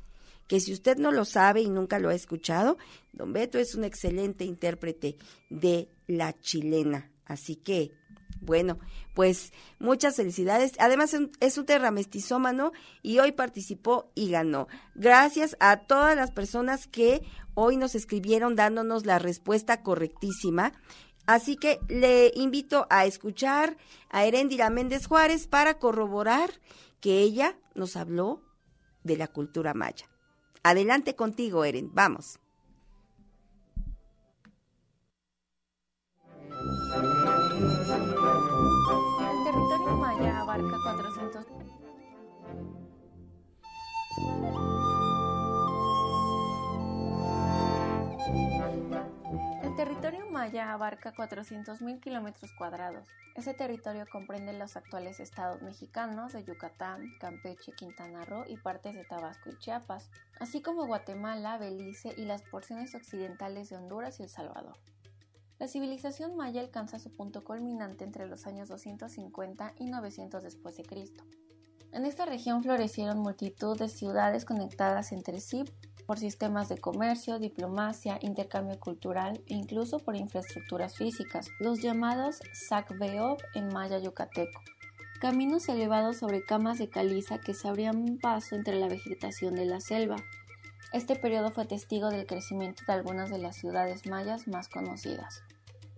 [0.47, 2.79] que si usted no lo sabe y nunca lo ha escuchado,
[3.13, 5.17] don Beto es un excelente intérprete
[5.51, 7.11] de la chilena.
[7.25, 7.91] Así que
[8.41, 8.79] bueno,
[9.15, 10.73] pues muchas felicidades.
[10.79, 12.73] Además es un terramestizómano
[13.03, 14.69] y hoy participó y ganó.
[14.95, 17.23] Gracias a todas las personas que
[17.55, 20.73] hoy nos escribieron dándonos la respuesta correctísima.
[21.27, 23.77] Así que le invito a escuchar
[24.11, 26.51] a Herendira Méndez Juárez para corroborar
[27.01, 28.43] que ella nos habló
[29.03, 30.07] de la cultura maya.
[30.63, 31.91] Adelante contigo, Eren.
[31.93, 32.39] Vamos.
[49.77, 53.07] El territorio maya abarca 400.000 kilómetros cuadrados.
[53.35, 59.05] Ese territorio comprende los actuales estados mexicanos de Yucatán, Campeche, Quintana Roo y partes de
[59.05, 60.09] Tabasco y Chiapas,
[60.41, 64.79] así como Guatemala, Belice y las porciones occidentales de Honduras y El Salvador.
[65.59, 70.85] La civilización maya alcanza su punto culminante entre los años 250 y 900 después de
[70.85, 71.23] Cristo.
[71.93, 75.65] En esta región florecieron multitud de ciudades conectadas entre sí
[76.07, 83.39] por sistemas de comercio, diplomacia, intercambio cultural e incluso por infraestructuras físicas, los llamados Sacbeob
[83.55, 84.61] en maya yucateco.
[85.21, 89.81] Caminos elevados sobre camas de caliza que se abrían paso entre la vegetación de la
[89.81, 90.17] selva.
[90.93, 95.43] Este periodo fue testigo del crecimiento de algunas de las ciudades mayas más conocidas.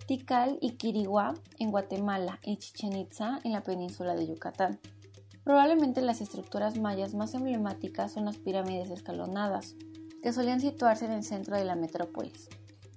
[0.06, 4.80] Tikal y Quiriguá en Guatemala y Chichen Itza en la península de Yucatán.
[5.44, 9.74] Probablemente las estructuras mayas más emblemáticas son las pirámides escalonadas,
[10.22, 12.48] que solían situarse en el centro de la metrópolis.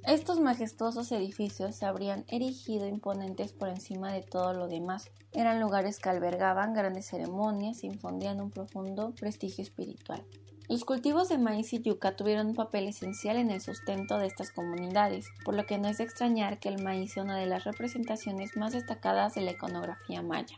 [0.03, 5.11] Estos majestuosos edificios se habrían erigido imponentes por encima de todo lo demás.
[5.31, 10.25] Eran lugares que albergaban grandes ceremonias infundían un profundo prestigio espiritual.
[10.67, 14.51] Los cultivos de maíz y yuca tuvieron un papel esencial en el sustento de estas
[14.51, 17.65] comunidades, por lo que no es de extrañar que el maíz sea una de las
[17.65, 20.57] representaciones más destacadas de la iconografía maya.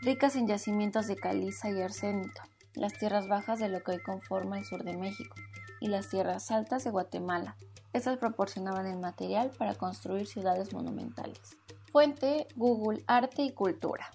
[0.00, 4.58] Ricas en yacimientos de caliza y arsénica, las tierras bajas de lo que hoy conforma
[4.58, 5.36] el sur de México
[5.80, 7.56] y las tierras altas de Guatemala,
[7.92, 11.56] estas proporcionaban el material para construir ciudades monumentales.
[11.90, 14.10] Fuente Google Arte y Cultura.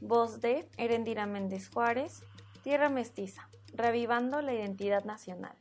[0.00, 2.24] Voz de Erendira Méndez Juárez,
[2.64, 5.56] Tierra Mestiza, revivando la identidad nacional.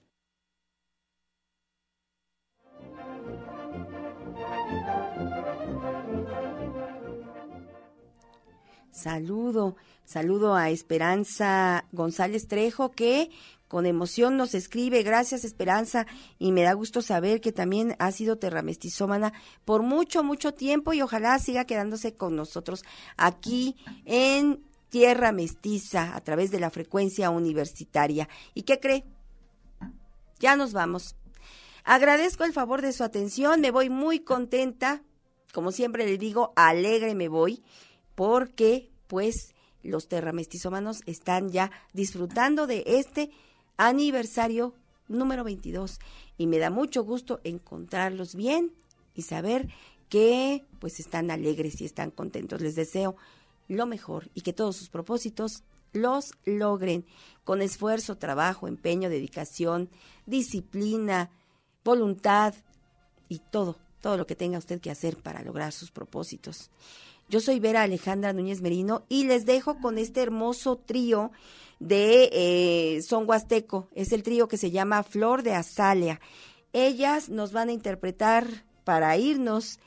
[8.91, 13.31] Saludo, saludo a Esperanza González Trejo que
[13.71, 16.05] con emoción nos escribe, gracias Esperanza,
[16.37, 19.31] y me da gusto saber que también ha sido terramestizómana
[19.63, 22.83] por mucho, mucho tiempo y ojalá siga quedándose con nosotros
[23.15, 28.27] aquí en Tierra Mestiza a través de la frecuencia universitaria.
[28.53, 29.05] ¿Y qué cree?
[30.41, 31.15] Ya nos vamos.
[31.85, 35.01] Agradezco el favor de su atención, me voy muy contenta,
[35.53, 37.63] como siempre le digo, alegre me voy,
[38.15, 43.31] porque pues los terramestizómanos están ya disfrutando de este
[43.77, 44.73] aniversario
[45.07, 45.99] número 22
[46.37, 48.73] y me da mucho gusto encontrarlos bien
[49.13, 49.69] y saber
[50.09, 52.61] que pues están alegres y están contentos.
[52.61, 53.15] Les deseo
[53.67, 57.05] lo mejor y que todos sus propósitos los logren
[57.43, 59.89] con esfuerzo, trabajo, empeño, dedicación,
[60.25, 61.29] disciplina,
[61.83, 62.53] voluntad
[63.29, 66.69] y todo, todo lo que tenga usted que hacer para lograr sus propósitos.
[67.31, 71.31] Yo soy Vera Alejandra Núñez Merino y les dejo con este hermoso trío
[71.79, 73.87] de eh, son huasteco.
[73.95, 76.19] Es el trío que se llama Flor de Azalea.
[76.73, 79.79] Ellas nos van a interpretar para irnos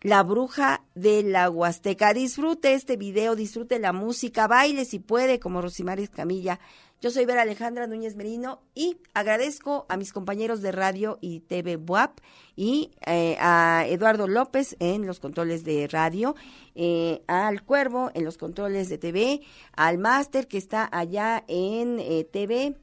[0.00, 2.12] La Bruja de la Huasteca.
[2.12, 6.58] Disfrute este video, disfrute la música, baile si puede, como Rosimar Escamilla.
[7.02, 11.74] Yo soy Vera Alejandra Núñez Merino y agradezco a mis compañeros de radio y TV
[11.74, 12.20] WAP
[12.54, 16.36] y eh, a Eduardo López en los controles de radio,
[16.76, 19.40] eh, al Cuervo en los controles de TV,
[19.72, 22.76] al Máster que está allá en eh, TV,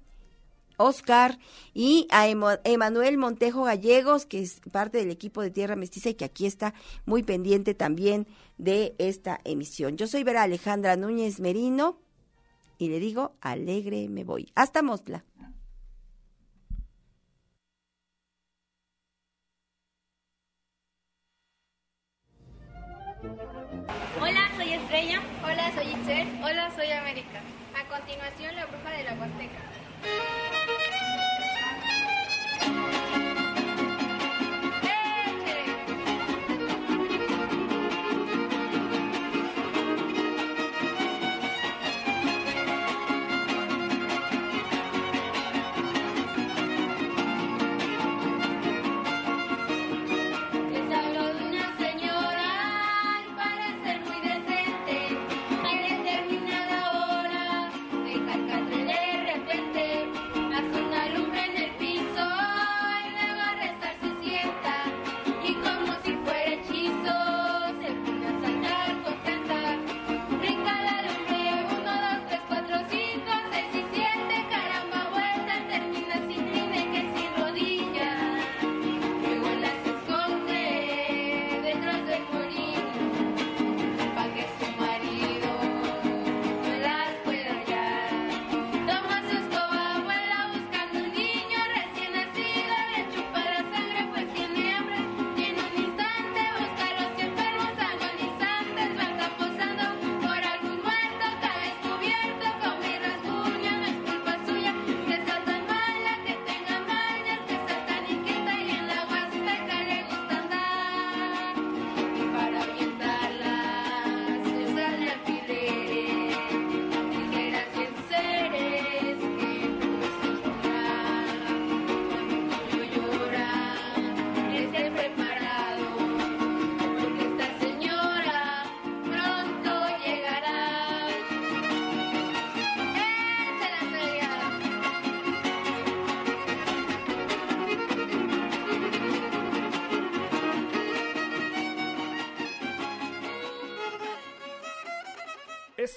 [0.75, 1.39] Oscar
[1.73, 6.25] y a Emanuel Montejo Gallegos, que es parte del equipo de Tierra Mestiza y que
[6.25, 6.73] aquí está
[7.05, 8.27] muy pendiente también
[8.57, 9.95] de esta emisión.
[9.95, 12.08] Yo soy Vera Alejandra Núñez Merino
[12.79, 14.51] y le digo, alegre me voy.
[14.55, 15.25] Hasta Mostla.
[24.21, 25.21] Hola, soy Estrella.
[25.43, 26.27] Hola, soy Itzel.
[26.41, 27.41] Hola, soy América.
[27.75, 30.28] A continuación, la bruja de la Huasteca.